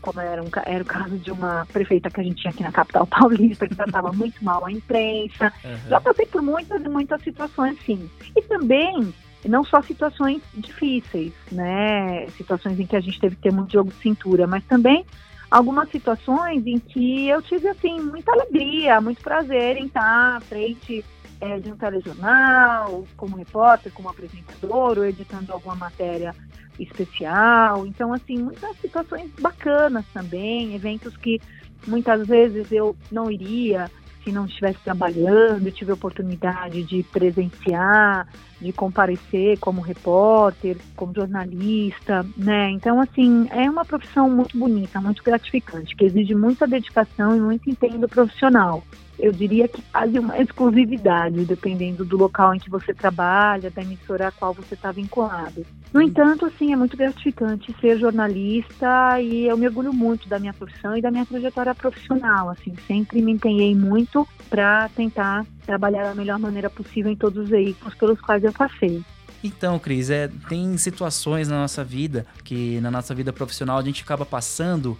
como 0.00 0.20
era, 0.20 0.42
um, 0.42 0.48
era 0.64 0.82
o 0.82 0.86
caso 0.86 1.16
de 1.18 1.30
uma 1.30 1.66
prefeita 1.72 2.10
que 2.10 2.20
a 2.20 2.24
gente 2.24 2.40
tinha 2.40 2.50
aqui 2.50 2.62
na 2.62 2.72
capital 2.72 3.06
paulista, 3.08 3.66
que 3.66 3.74
tratava 3.74 4.12
muito 4.12 4.44
mal 4.44 4.64
a 4.64 4.70
imprensa. 4.70 5.52
Uhum. 5.64 5.88
Já 5.88 6.00
passei 6.00 6.26
por 6.26 6.42
muitas 6.42 6.82
e 6.82 6.88
muitas 6.88 7.22
situações, 7.22 7.76
sim. 7.84 8.10
E 8.36 8.42
também 8.42 9.12
não 9.48 9.64
só 9.64 9.82
situações 9.82 10.42
difíceis, 10.54 11.32
né? 11.50 12.26
Situações 12.36 12.78
em 12.78 12.86
que 12.86 12.96
a 12.96 13.00
gente 13.00 13.20
teve 13.20 13.36
que 13.36 13.42
ter 13.42 13.52
muito 13.52 13.72
jogo 13.72 13.90
de 13.90 13.96
cintura, 13.96 14.46
mas 14.46 14.64
também 14.64 15.04
algumas 15.50 15.90
situações 15.90 16.66
em 16.66 16.78
que 16.78 17.28
eu 17.28 17.40
tive 17.42 17.68
assim 17.68 18.00
muita 18.00 18.32
alegria, 18.32 19.00
muito 19.00 19.22
prazer 19.22 19.76
em 19.76 19.86
estar 19.86 20.36
à 20.36 20.40
frente 20.40 21.04
é, 21.40 21.58
de 21.58 21.70
um 21.70 21.76
telejornal, 21.76 23.04
como 23.16 23.36
repórter, 23.36 23.92
como 23.92 24.08
apresentador, 24.08 24.98
ou 24.98 25.04
editando 25.04 25.52
alguma 25.52 25.74
matéria 25.74 26.34
especial. 26.78 27.86
Então, 27.86 28.12
assim, 28.12 28.38
muitas 28.38 28.76
situações 28.78 29.30
bacanas 29.40 30.04
também, 30.12 30.74
eventos 30.74 31.16
que 31.16 31.40
muitas 31.86 32.26
vezes 32.26 32.72
eu 32.72 32.96
não 33.10 33.30
iria 33.30 33.90
se 34.24 34.32
não 34.32 34.46
estivesse 34.46 34.80
trabalhando, 34.80 35.70
tive 35.70 35.92
a 35.92 35.94
oportunidade 35.94 36.82
de 36.82 37.04
presenciar, 37.04 38.26
de 38.60 38.72
comparecer 38.72 39.58
como 39.58 39.80
repórter, 39.80 40.76
como 40.94 41.14
jornalista, 41.14 42.24
né? 42.36 42.70
Então, 42.70 43.00
assim, 43.00 43.48
é 43.50 43.68
uma 43.68 43.84
profissão 43.84 44.28
muito 44.30 44.56
bonita, 44.58 45.00
muito 45.00 45.22
gratificante, 45.22 45.94
que 45.94 46.04
exige 46.04 46.34
muita 46.34 46.66
dedicação 46.66 47.36
e 47.36 47.40
muito 47.40 47.68
empenho 47.68 48.08
profissional 48.08 48.82
eu 49.18 49.32
diria 49.32 49.66
que 49.66 49.82
quase 49.82 50.18
uma 50.18 50.38
exclusividade, 50.38 51.44
dependendo 51.44 52.04
do 52.04 52.16
local 52.16 52.54
em 52.54 52.58
que 52.58 52.70
você 52.70 52.92
trabalha, 52.92 53.70
da 53.70 53.82
emissora 53.82 54.28
a 54.28 54.32
qual 54.32 54.52
você 54.52 54.74
está 54.74 54.92
vinculado. 54.92 55.64
No 55.92 56.02
entanto, 56.02 56.44
assim, 56.44 56.72
é 56.72 56.76
muito 56.76 56.96
gratificante 56.96 57.74
ser 57.80 57.98
jornalista 57.98 59.20
e 59.20 59.46
eu 59.46 59.56
me 59.56 59.66
orgulho 59.66 59.92
muito 59.92 60.28
da 60.28 60.38
minha 60.38 60.52
profissão 60.52 60.96
e 60.96 61.00
da 61.00 61.10
minha 61.10 61.24
trajetória 61.24 61.74
profissional, 61.74 62.50
assim, 62.50 62.74
sempre 62.86 63.22
me 63.22 63.32
empenhei 63.32 63.74
muito 63.74 64.26
para 64.50 64.88
tentar 64.90 65.46
trabalhar 65.66 66.04
da 66.04 66.14
melhor 66.14 66.38
maneira 66.38 66.70
possível 66.70 67.10
em 67.10 67.16
todos 67.16 67.44
os 67.44 67.50
veículos 67.50 67.94
pelos 67.94 68.20
quais 68.20 68.42
eu 68.44 68.52
passei. 68.52 69.04
Então, 69.44 69.78
Cris, 69.78 70.08
é, 70.08 70.28
tem 70.48 70.76
situações 70.78 71.48
na 71.48 71.56
nossa 71.56 71.84
vida 71.84 72.26
que 72.42 72.80
na 72.80 72.90
nossa 72.90 73.14
vida 73.14 73.32
profissional 73.32 73.78
a 73.78 73.82
gente 73.82 74.02
acaba 74.02 74.24
passando 74.24 74.96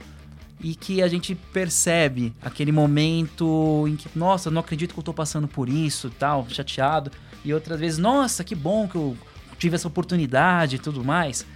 e 0.60 0.74
que 0.74 1.02
a 1.02 1.08
gente 1.08 1.34
percebe 1.34 2.34
aquele 2.42 2.72
momento 2.72 3.84
em 3.88 3.96
que, 3.96 4.08
nossa, 4.16 4.50
não 4.50 4.60
acredito 4.60 4.94
que 4.94 5.00
eu 5.00 5.04
tô 5.04 5.12
passando 5.12 5.46
por 5.46 5.68
isso, 5.68 6.10
tal, 6.10 6.46
chateado, 6.48 7.10
e 7.44 7.52
outras 7.52 7.78
vezes, 7.78 7.98
nossa, 7.98 8.42
que 8.42 8.54
bom 8.54 8.88
que 8.88 8.96
eu 8.96 9.16
tive 9.58 9.74
essa 9.74 9.88
oportunidade 9.88 10.76
e 10.76 10.78
tudo 10.78 11.04
mais. 11.04 11.46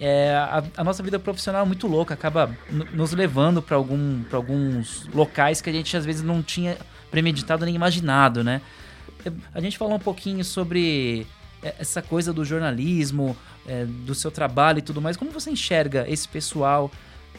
É, 0.00 0.34
a, 0.34 0.62
a, 0.76 0.84
nossa 0.84 1.02
vida 1.02 1.18
profissional 1.18 1.62
é 1.62 1.66
muito 1.66 1.88
louca, 1.88 2.14
acaba 2.14 2.56
nos 2.92 3.12
levando 3.12 3.60
para 3.60 3.76
algum, 3.76 4.22
alguns 4.30 5.08
locais 5.12 5.60
que 5.60 5.68
a 5.68 5.72
gente 5.72 5.96
às 5.96 6.04
vezes 6.04 6.22
não 6.22 6.40
tinha 6.40 6.76
premeditado 7.10 7.64
nem 7.64 7.74
imaginado, 7.74 8.42
né? 8.44 8.60
É, 9.24 9.32
a 9.54 9.60
gente 9.60 9.76
falou 9.78 9.94
um 9.94 10.00
pouquinho 10.00 10.44
sobre 10.44 11.26
é, 11.62 11.74
essa 11.78 12.02
coisa 12.02 12.32
do 12.32 12.44
jornalismo, 12.44 13.36
é, 13.66 13.84
do 13.84 14.14
seu 14.14 14.30
trabalho 14.30 14.78
e 14.78 14.82
tudo 14.82 15.00
mais. 15.00 15.16
Como 15.16 15.30
você 15.30 15.50
enxerga 15.50 16.06
esse 16.08 16.28
pessoal 16.28 16.90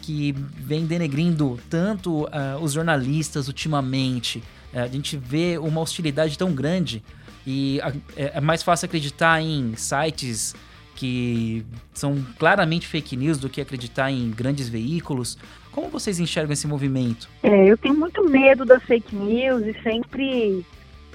que 0.02 0.32
vem 0.32 0.86
denegrindo 0.86 1.60
tanto 1.70 2.24
uh, 2.24 2.58
os 2.62 2.72
jornalistas 2.72 3.50
ultimamente. 3.50 4.42
A 4.74 4.88
gente 4.88 5.18
vê 5.18 5.58
uma 5.58 5.82
hostilidade 5.82 6.38
tão 6.38 6.54
grande 6.54 7.04
e 7.46 7.82
é 8.16 8.40
mais 8.40 8.64
fácil 8.64 8.86
acreditar 8.86 9.42
em 9.42 9.76
sites 9.76 10.56
que 10.96 11.66
são 11.94 12.24
claramente 12.38 12.86
fake 12.86 13.16
news 13.16 13.38
do 13.38 13.50
que 13.50 13.62
acreditar 13.62 14.12
em 14.12 14.30
grandes 14.30 14.70
veículos. 14.70 15.38
Como 15.72 15.90
vocês 15.90 16.20
enxergam 16.20 16.54
esse 16.54 16.68
movimento? 16.68 17.30
É, 17.44 17.66
eu 17.66 17.78
tenho 17.78 17.96
muito 17.96 18.28
medo 18.30 18.66
das 18.66 18.84
fake 18.84 19.16
news 19.16 19.66
e 19.66 19.74
sempre 19.82 20.66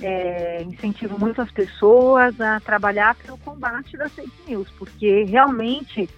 é, 0.00 0.62
incentivo 0.62 1.18
muito 1.18 1.40
as 1.40 1.50
pessoas 1.50 2.40
a 2.40 2.60
trabalhar 2.60 3.14
pelo 3.16 3.38
combate 3.38 3.96
das 3.96 4.12
fake 4.12 4.32
news, 4.46 4.68
porque 4.78 5.24
realmente 5.24 6.08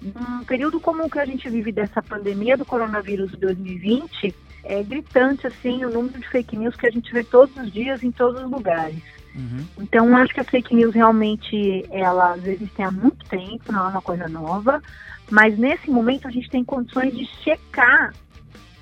num 0.00 0.44
período 0.44 0.78
como 0.78 1.04
o 1.04 1.10
que 1.10 1.18
a 1.18 1.24
gente 1.24 1.48
vive 1.48 1.72
dessa 1.72 2.02
pandemia 2.02 2.56
do 2.56 2.64
coronavírus 2.64 3.30
de 3.30 3.38
2020, 3.38 4.34
é 4.64 4.82
gritante 4.82 5.46
assim 5.46 5.84
o 5.84 5.90
número 5.90 6.18
de 6.18 6.28
fake 6.28 6.56
news 6.56 6.76
que 6.76 6.86
a 6.86 6.90
gente 6.90 7.12
vê 7.12 7.24
todos 7.24 7.56
os 7.56 7.72
dias 7.72 8.02
em 8.02 8.10
todos 8.10 8.42
os 8.42 8.50
lugares. 8.50 9.02
Uhum. 9.34 9.64
Então 9.78 10.16
acho 10.16 10.34
que 10.34 10.40
as 10.40 10.48
fake 10.48 10.74
news 10.74 10.94
realmente 10.94 11.86
elas 11.90 12.44
existem 12.46 12.84
há 12.84 12.90
muito 12.90 13.24
tempo, 13.26 13.72
não 13.72 13.86
é 13.86 13.88
uma 13.88 14.02
coisa 14.02 14.28
nova, 14.28 14.82
mas 15.30 15.58
nesse 15.58 15.90
momento 15.90 16.28
a 16.28 16.30
gente 16.30 16.48
tem 16.48 16.64
condições 16.64 17.16
de 17.16 17.26
checar 17.42 18.14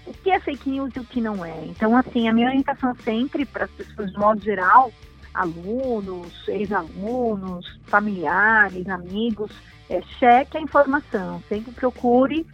o 0.06 0.12
que 0.12 0.30
é 0.30 0.38
fake 0.38 0.68
news 0.68 0.92
e 0.94 1.00
o 1.00 1.04
que 1.04 1.20
não 1.20 1.44
é. 1.44 1.64
Então 1.66 1.96
assim 1.96 2.28
a 2.28 2.32
minha 2.32 2.48
orientação 2.48 2.94
sempre 3.02 3.44
para 3.44 3.64
as 3.64 3.70
pessoas 3.70 4.12
de 4.12 4.18
modo 4.18 4.42
geral, 4.42 4.92
alunos, 5.32 6.46
ex-alunos, 6.48 7.80
familiares, 7.86 8.88
amigos 8.88 9.50
é, 9.88 10.00
cheque 10.18 10.56
a 10.56 10.60
informação, 10.60 11.42
sempre 11.48 11.72
procure 11.72 12.46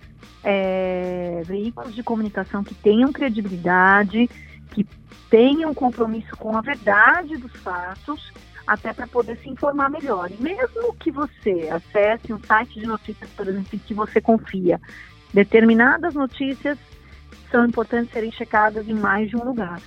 é, 0.43 1.43
veículos 1.45 1.95
de 1.95 2.03
comunicação 2.03 2.65
que 2.65 2.75
tenham 2.75 3.13
credibilidade, 3.13 4.29
que 4.73 4.87
tenham 5.29 5.73
compromisso 5.73 6.37
com 6.37 6.57
a 6.57 6.61
verdade 6.61 7.37
dos 7.37 7.53
fatos, 7.57 8.33
até 8.71 8.93
para 8.93 9.09
poder 9.09 9.37
se 9.39 9.51
informar 9.51 9.91
melhor. 9.91 10.31
E 10.31 10.41
mesmo 10.41 10.95
que 10.95 11.11
você 11.11 11.69
acesse 11.73 12.33
um 12.33 12.39
site 12.39 12.79
de 12.79 12.87
notícias, 12.87 13.29
por 13.31 13.49
exemplo, 13.49 13.81
que 13.81 13.93
você 13.93 14.21
confia, 14.21 14.81
determinadas 15.35 16.15
notícias 16.15 16.79
são 17.51 17.67
importantes 17.67 18.13
serem 18.13 18.31
checadas 18.31 18.89
em 18.89 18.95
mais 18.95 19.29
de 19.29 19.37
um 19.37 19.43
lugar. 19.43 19.81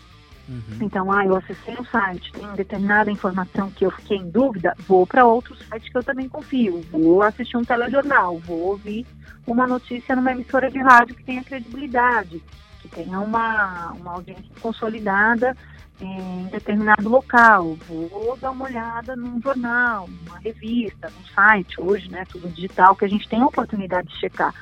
Uhum. 0.49 0.79
Então, 0.81 1.09
ah, 1.09 1.25
eu 1.25 1.37
acessei 1.37 1.77
um 1.79 1.85
site, 1.85 2.33
tem 2.33 2.45
determinada 2.55 3.09
informação 3.09 3.71
que 3.71 3.85
eu 3.85 3.91
fiquei 3.91 4.17
em 4.17 4.29
dúvida, 4.29 4.75
vou 4.85 5.07
para 5.07 5.25
outro 5.25 5.55
site 5.55 5.89
que 5.89 5.97
eu 5.97 6.03
também 6.03 6.27
confio, 6.27 6.81
vou 6.91 7.21
assistir 7.21 7.55
um 7.55 7.63
telejornal, 7.63 8.37
vou 8.39 8.59
ouvir 8.71 9.07
uma 9.47 9.65
notícia 9.65 10.13
numa 10.13 10.33
emissora 10.33 10.69
de 10.69 10.79
rádio 10.79 11.15
que 11.15 11.23
tenha 11.23 11.41
credibilidade, 11.41 12.43
que 12.81 12.89
tenha 12.89 13.21
uma, 13.21 13.93
uma 13.93 14.11
audiência 14.11 14.51
consolidada 14.59 15.55
em 16.01 16.45
determinado 16.45 17.07
local, 17.07 17.77
vou 17.87 18.37
dar 18.39 18.51
uma 18.51 18.65
olhada 18.65 19.15
num 19.15 19.41
jornal, 19.41 20.09
numa 20.25 20.39
revista, 20.39 21.09
num 21.09 21.25
site, 21.33 21.79
hoje, 21.79 22.09
né, 22.09 22.23
tudo 22.29 22.49
digital, 22.49 22.95
que 22.95 23.05
a 23.05 23.07
gente 23.07 23.27
tem 23.27 23.41
a 23.41 23.47
oportunidade 23.47 24.07
de 24.07 24.19
checar. 24.19 24.53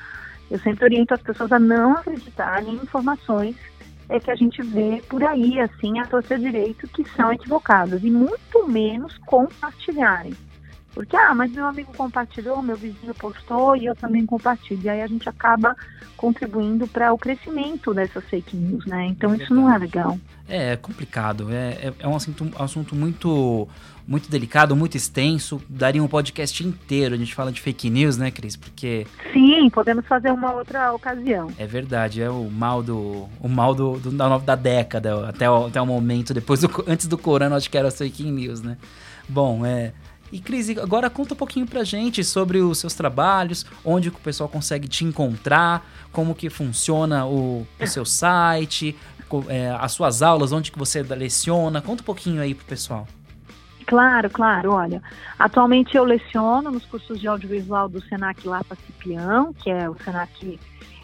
Eu 0.50 0.58
sempre 0.58 0.84
oriento 0.84 1.14
as 1.14 1.22
pessoas 1.22 1.50
a 1.50 1.58
não 1.58 1.92
acreditarem 1.92 2.74
em 2.74 2.76
informações 2.76 3.56
é 4.08 4.20
que 4.20 4.30
a 4.30 4.34
gente 4.34 4.60
vê 4.62 5.02
por 5.08 5.24
aí, 5.24 5.58
assim, 5.58 5.98
a 5.98 6.06
torcer 6.06 6.38
direito 6.38 6.86
que 6.88 7.08
são 7.10 7.32
equivocadas 7.32 8.04
e 8.04 8.10
muito 8.10 8.68
menos 8.68 9.16
compartilharem. 9.26 10.34
Porque, 10.94 11.16
ah, 11.16 11.34
mas 11.34 11.50
meu 11.52 11.66
amigo 11.66 11.92
compartilhou, 11.96 12.62
meu 12.62 12.76
vizinho 12.76 13.14
postou 13.14 13.74
e 13.76 13.86
eu 13.86 13.96
também 13.96 14.26
compartilho. 14.26 14.82
E 14.82 14.88
aí 14.88 15.00
a 15.00 15.06
gente 15.06 15.28
acaba 15.28 15.74
contribuindo 16.16 16.86
para 16.86 17.12
o 17.12 17.18
crescimento 17.18 17.94
dessas 17.94 18.24
fake 18.24 18.56
news, 18.56 18.84
né? 18.86 19.06
Então 19.06 19.34
isso 19.34 19.54
não 19.54 19.72
é 19.72 19.78
legal. 19.78 20.18
É, 20.48 20.72
é 20.72 20.76
complicado. 20.76 21.50
É, 21.50 21.88
é, 21.88 21.94
é 22.00 22.08
um 22.08 22.14
assunto, 22.14 22.50
assunto 22.58 22.94
muito 22.94 23.68
muito 24.06 24.30
delicado, 24.30 24.74
muito 24.74 24.96
extenso. 24.96 25.62
Daria 25.68 26.02
um 26.02 26.08
podcast 26.08 26.66
inteiro. 26.66 27.14
A 27.14 27.18
gente 27.18 27.34
fala 27.34 27.52
de 27.52 27.60
fake 27.60 27.88
news, 27.88 28.16
né, 28.16 28.30
Cris? 28.30 28.56
Porque. 28.56 29.06
Sim, 29.32 29.70
podemos 29.70 30.06
fazer 30.06 30.30
uma 30.30 30.52
outra 30.52 30.92
ocasião. 30.92 31.50
É 31.56 31.66
verdade, 31.66 32.20
é 32.20 32.30
o 32.30 32.50
mal 32.50 32.82
do. 32.82 33.28
O 33.40 33.48
mal 33.48 33.74
do, 33.74 33.98
do 33.98 34.10
da, 34.10 34.38
da 34.38 34.54
década, 34.54 35.28
até 35.28 35.50
o, 35.50 35.66
até 35.66 35.80
o 35.80 35.86
momento, 35.86 36.34
depois 36.34 36.60
do, 36.60 36.84
antes 36.86 37.06
do 37.06 37.16
Corano, 37.16 37.54
acho 37.54 37.70
que 37.70 37.78
era 37.78 37.90
fake 37.90 38.24
news, 38.24 38.60
né? 38.60 38.76
Bom, 39.28 39.64
é. 39.64 39.92
E 40.32 40.40
Cris, 40.40 40.70
agora 40.78 41.10
conta 41.10 41.34
um 41.34 41.36
pouquinho 41.36 41.66
pra 41.66 41.84
gente 41.84 42.24
sobre 42.24 42.58
os 42.58 42.78
seus 42.78 42.94
trabalhos, 42.94 43.66
onde 43.84 44.08
o 44.08 44.12
pessoal 44.12 44.48
consegue 44.48 44.88
te 44.88 45.04
encontrar, 45.04 45.86
como 46.10 46.34
que 46.34 46.48
funciona 46.48 47.26
o, 47.26 47.66
o 47.78 47.86
seu 47.86 48.06
site, 48.06 48.96
é, 49.48 49.76
as 49.78 49.92
suas 49.92 50.22
aulas, 50.22 50.50
onde 50.50 50.72
que 50.72 50.78
você 50.78 51.02
leciona. 51.02 51.82
Conta 51.82 52.02
um 52.02 52.06
pouquinho 52.06 52.40
aí 52.40 52.54
pro 52.54 52.64
pessoal. 52.64 53.06
Claro, 53.86 54.30
claro. 54.30 54.72
Olha, 54.72 55.02
atualmente 55.38 55.98
eu 55.98 56.04
leciono 56.04 56.70
nos 56.70 56.86
cursos 56.86 57.20
de 57.20 57.28
audiovisual 57.28 57.86
do 57.90 58.02
Senac 58.02 58.48
Lapa 58.48 58.74
Cipião, 58.86 59.52
que 59.52 59.70
é 59.70 59.88
o 59.88 59.96
Senac 60.02 60.58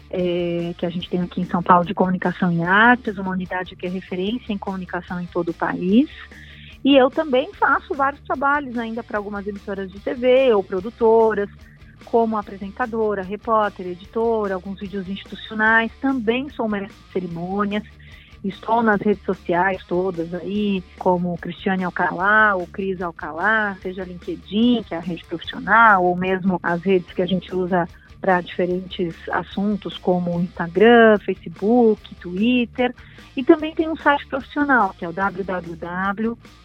é, 0.09 0.73
que 0.75 0.85
a 0.87 0.89
gente 0.89 1.07
tem 1.07 1.21
aqui 1.21 1.41
em 1.41 1.45
São 1.45 1.61
Paulo 1.61 1.85
de 1.85 1.93
Comunicação 1.93 2.51
e 2.51 2.63
Artes, 2.63 3.19
uma 3.19 3.29
unidade 3.29 3.75
que 3.75 3.85
é 3.85 3.89
referência 3.89 4.51
em 4.51 4.57
comunicação 4.57 5.21
em 5.21 5.27
todo 5.27 5.49
o 5.49 5.53
país. 5.53 6.09
E 6.83 6.95
eu 6.95 7.09
também 7.09 7.53
faço 7.53 7.93
vários 7.93 8.21
trabalhos 8.21 8.77
ainda 8.77 9.03
para 9.03 9.17
algumas 9.17 9.45
emissoras 9.45 9.91
de 9.91 9.99
TV 9.99 10.53
ou 10.53 10.63
produtoras, 10.63 11.49
como 12.05 12.37
apresentadora, 12.37 13.21
repórter, 13.21 13.87
editora, 13.87 14.55
alguns 14.55 14.79
vídeos 14.79 15.07
institucionais. 15.07 15.91
Também 16.01 16.49
sou 16.49 16.67
mestre 16.69 16.95
de 16.95 17.11
cerimônias. 17.11 17.83
Estou 18.43 18.81
nas 18.81 19.01
redes 19.01 19.23
sociais 19.25 19.83
todas 19.85 20.33
aí, 20.33 20.81
como 20.97 21.37
Cristiane 21.37 21.83
Alcalá 21.83 22.55
ou 22.55 22.65
Cris 22.67 23.01
Alcalá, 23.01 23.75
seja 23.81 24.05
LinkedIn, 24.05 24.83
que 24.83 24.93
é 24.93 24.97
a 24.97 25.01
rede 25.01 25.25
profissional, 25.25 26.05
ou 26.05 26.15
mesmo 26.15 26.57
as 26.63 26.81
redes 26.81 27.11
que 27.11 27.21
a 27.21 27.25
gente 27.25 27.53
usa 27.53 27.85
para 28.21 28.39
diferentes 28.39 29.13
assuntos 29.29 29.97
como 29.97 30.39
Instagram, 30.39 31.17
Facebook, 31.19 32.15
Twitter. 32.15 32.95
E 33.35 33.43
também 33.43 33.75
tem 33.75 33.89
um 33.89 33.95
site 33.97 34.25
profissional, 34.27 34.95
que 34.97 35.03
é 35.03 35.09
o 35.09 35.13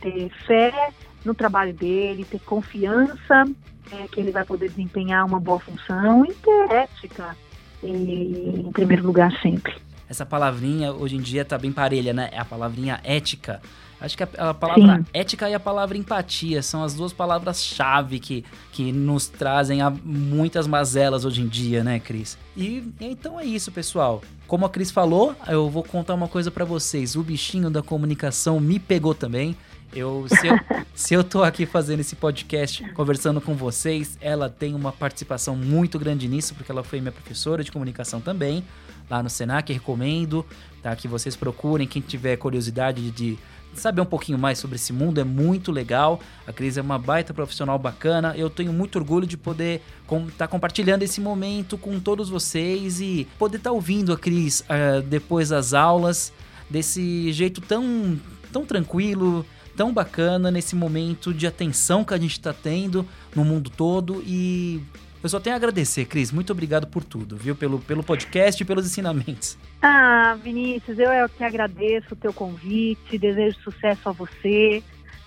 ter 0.00 0.30
fé 0.46 0.90
no 1.24 1.32
trabalho 1.32 1.72
dele, 1.72 2.24
ter 2.24 2.40
confiança 2.40 3.44
é, 3.92 4.08
que 4.08 4.18
ele 4.18 4.32
vai 4.32 4.44
poder 4.44 4.68
desempenhar 4.68 5.24
uma 5.24 5.38
boa 5.38 5.60
função 5.60 6.26
e 6.26 6.34
ter 6.34 6.72
ética 6.72 7.36
em 7.84 8.68
primeiro 8.72 9.06
lugar 9.06 9.30
sempre 9.40 9.72
essa 10.10 10.26
palavrinha 10.26 10.92
hoje 10.92 11.14
em 11.14 11.20
dia 11.20 11.44
tá 11.44 11.56
bem 11.56 11.70
parelha, 11.70 12.12
né? 12.12 12.28
É 12.32 12.40
a 12.40 12.44
palavrinha 12.44 13.00
ética. 13.04 13.62
Acho 14.00 14.16
que 14.16 14.24
a, 14.24 14.28
a 14.50 14.54
palavra 14.54 14.96
Sim. 14.96 15.04
ética 15.14 15.48
e 15.48 15.54
a 15.54 15.60
palavra 15.60 15.96
empatia 15.96 16.62
são 16.62 16.82
as 16.82 16.94
duas 16.94 17.12
palavras-chave 17.12 18.18
que, 18.18 18.44
que 18.72 18.90
nos 18.90 19.28
trazem 19.28 19.82
a 19.82 19.88
muitas 19.88 20.66
mazelas 20.66 21.24
hoje 21.24 21.42
em 21.42 21.46
dia, 21.46 21.84
né, 21.84 22.00
Cris? 22.00 22.36
E 22.56 22.82
então 23.00 23.38
é 23.38 23.44
isso, 23.44 23.70
pessoal. 23.70 24.20
Como 24.48 24.66
a 24.66 24.68
Cris 24.68 24.90
falou, 24.90 25.36
eu 25.46 25.70
vou 25.70 25.84
contar 25.84 26.14
uma 26.14 26.26
coisa 26.26 26.50
para 26.50 26.64
vocês. 26.64 27.14
O 27.14 27.22
bichinho 27.22 27.70
da 27.70 27.82
comunicação 27.82 28.58
me 28.58 28.80
pegou 28.80 29.14
também. 29.14 29.56
Eu 29.94 30.26
se, 30.28 30.48
eu, 30.48 30.58
se 30.92 31.14
eu 31.14 31.22
tô 31.22 31.44
aqui 31.44 31.66
fazendo 31.66 32.00
esse 32.00 32.16
podcast, 32.16 32.82
conversando 32.94 33.40
com 33.40 33.54
vocês, 33.54 34.18
ela 34.20 34.48
tem 34.48 34.74
uma 34.74 34.90
participação 34.90 35.54
muito 35.54 36.00
grande 36.00 36.26
nisso, 36.26 36.54
porque 36.56 36.72
ela 36.72 36.82
foi 36.82 37.00
minha 37.00 37.12
professora 37.12 37.62
de 37.62 37.70
comunicação 37.70 38.20
também 38.20 38.64
lá 39.10 39.22
no 39.22 39.28
Senac, 39.28 39.72
recomendo, 39.72 40.46
tá? 40.82 40.94
Que 40.94 41.08
vocês 41.08 41.34
procurem, 41.34 41.86
quem 41.86 42.00
tiver 42.00 42.36
curiosidade 42.36 43.10
de 43.10 43.36
saber 43.74 44.00
um 44.00 44.06
pouquinho 44.06 44.38
mais 44.38 44.58
sobre 44.58 44.76
esse 44.76 44.92
mundo, 44.92 45.20
é 45.20 45.24
muito 45.24 45.70
legal. 45.70 46.20
A 46.46 46.52
Cris 46.52 46.76
é 46.76 46.82
uma 46.82 46.98
baita 46.98 47.32
profissional 47.34 47.78
bacana. 47.78 48.34
Eu 48.36 48.50
tenho 48.50 48.72
muito 48.72 48.96
orgulho 48.98 49.26
de 49.26 49.36
poder 49.36 49.82
estar 50.02 50.30
tá 50.38 50.48
compartilhando 50.48 51.02
esse 51.02 51.20
momento 51.20 51.78
com 51.78 51.98
todos 52.00 52.28
vocês 52.28 53.00
e 53.00 53.26
poder 53.38 53.58
estar 53.58 53.70
tá 53.70 53.74
ouvindo 53.74 54.12
a 54.12 54.18
Cris 54.18 54.60
uh, 54.60 55.02
depois 55.02 55.50
das 55.50 55.74
aulas 55.74 56.32
desse 56.68 57.32
jeito 57.32 57.60
tão, 57.60 58.18
tão 58.52 58.64
tranquilo, 58.64 59.44
tão 59.76 59.92
bacana 59.92 60.50
nesse 60.50 60.76
momento 60.76 61.34
de 61.34 61.46
atenção 61.46 62.04
que 62.04 62.14
a 62.14 62.18
gente 62.18 62.32
está 62.32 62.52
tendo 62.52 63.06
no 63.34 63.44
mundo 63.44 63.70
todo 63.70 64.22
e 64.26 64.80
eu 65.22 65.28
só 65.28 65.38
tenho 65.38 65.54
a 65.54 65.56
agradecer, 65.56 66.04
Cris. 66.06 66.32
Muito 66.32 66.52
obrigado 66.52 66.86
por 66.86 67.04
tudo, 67.04 67.36
viu? 67.36 67.54
Pelo, 67.54 67.78
pelo 67.78 68.02
podcast 68.02 68.62
e 68.62 68.66
pelos 68.66 68.86
ensinamentos. 68.86 69.58
Ah, 69.82 70.36
Vinícius, 70.42 70.98
eu 70.98 71.10
é 71.10 71.26
que 71.28 71.44
agradeço 71.44 72.14
o 72.14 72.16
teu 72.16 72.32
convite, 72.32 73.18
desejo 73.18 73.58
sucesso 73.60 74.08
a 74.08 74.12
você, 74.12 74.82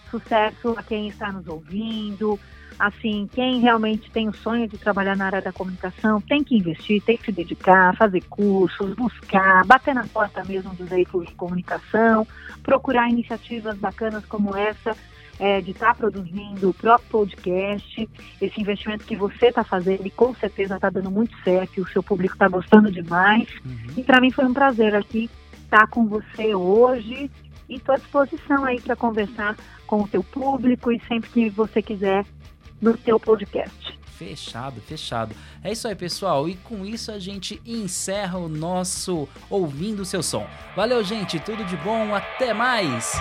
sucesso 0.10 0.75
a 0.77 0.84
quem 0.84 1.08
está 1.08 1.32
nos 1.32 1.47
ouvindo. 1.47 2.39
Assim, 2.79 3.29
quem 3.32 3.60
realmente 3.60 4.10
tem 4.12 4.27
o 4.27 4.34
sonho 4.34 4.67
de 4.67 4.77
trabalhar 4.77 5.15
na 5.15 5.25
área 5.25 5.41
da 5.41 5.51
comunicação 5.51 6.19
tem 6.21 6.43
que 6.43 6.56
investir, 6.56 7.01
tem 7.03 7.17
que 7.17 7.25
se 7.25 7.32
dedicar, 7.32 7.95
fazer 7.95 8.21
cursos, 8.23 8.95
buscar, 8.95 9.63
bater 9.65 9.93
na 9.93 10.06
porta 10.08 10.43
mesmo 10.43 10.73
dos 10.73 10.89
veículos 10.89 11.27
de 11.27 11.36
comunicação, 11.36 12.27
procurar 12.63 13.10
iniciativas 13.10 13.77
bacanas 13.77 14.25
como 14.25 14.56
essa 14.56 14.95
é, 15.43 15.60
de 15.60 15.71
estar 15.71 15.88
tá 15.88 15.95
produzindo 15.95 16.69
o 16.69 16.73
próprio 16.73 17.10
podcast, 17.10 18.10
esse 18.39 18.62
investimento 18.62 19.03
que 19.03 19.13
você 19.13 19.47
está 19.47 19.62
fazendo 19.62 20.08
e 20.08 20.10
com 20.10 20.34
certeza 20.34 20.75
está 20.75 20.89
dando 20.89 21.12
muito 21.12 21.38
certo, 21.43 21.82
o 21.82 21.89
seu 21.89 22.01
público 22.01 22.34
está 22.34 22.47
gostando 22.47 22.89
demais. 22.89 23.49
Uhum. 23.65 23.93
E 23.97 24.03
para 24.03 24.21
mim 24.21 24.32
foi 24.32 24.45
um 24.45 24.53
prazer 24.53 24.95
aqui 24.95 25.29
estar 25.65 25.79
tá 25.79 25.88
com 25.88 26.08
você 26.08 26.56
hoje 26.56 27.29
e 27.67 27.75
estou 27.75 27.93
à 27.93 27.97
disposição 27.97 28.63
aí 28.63 28.79
para 28.79 28.95
conversar 28.95 29.58
com 29.86 30.03
o 30.03 30.08
teu 30.08 30.23
público 30.23 30.93
e 30.93 31.01
sempre 31.10 31.29
que 31.29 31.49
você 31.49 31.82
quiser 31.82 32.25
no 32.82 32.95
teu 32.95 33.19
podcast. 33.19 33.99
Fechado, 34.17 34.79
fechado. 34.79 35.36
É 35.62 35.73
isso 35.73 35.89
aí, 35.89 35.95
pessoal. 35.95 36.47
E 36.47 36.56
com 36.56 36.86
isso 36.86 37.12
a 37.12 37.19
gente 37.19 37.62
encerra 37.65 38.38
o 38.38 38.47
nosso 38.47 39.27
Ouvindo 39.49 40.03
o 40.03 40.06
Seu 40.06 40.23
Som. 40.23 40.47
Valeu, 40.73 41.03
gente. 41.03 41.38
Tudo 41.41 41.65
de 41.65 41.75
bom. 41.75 42.15
Até 42.15 42.53
mais. 42.53 43.12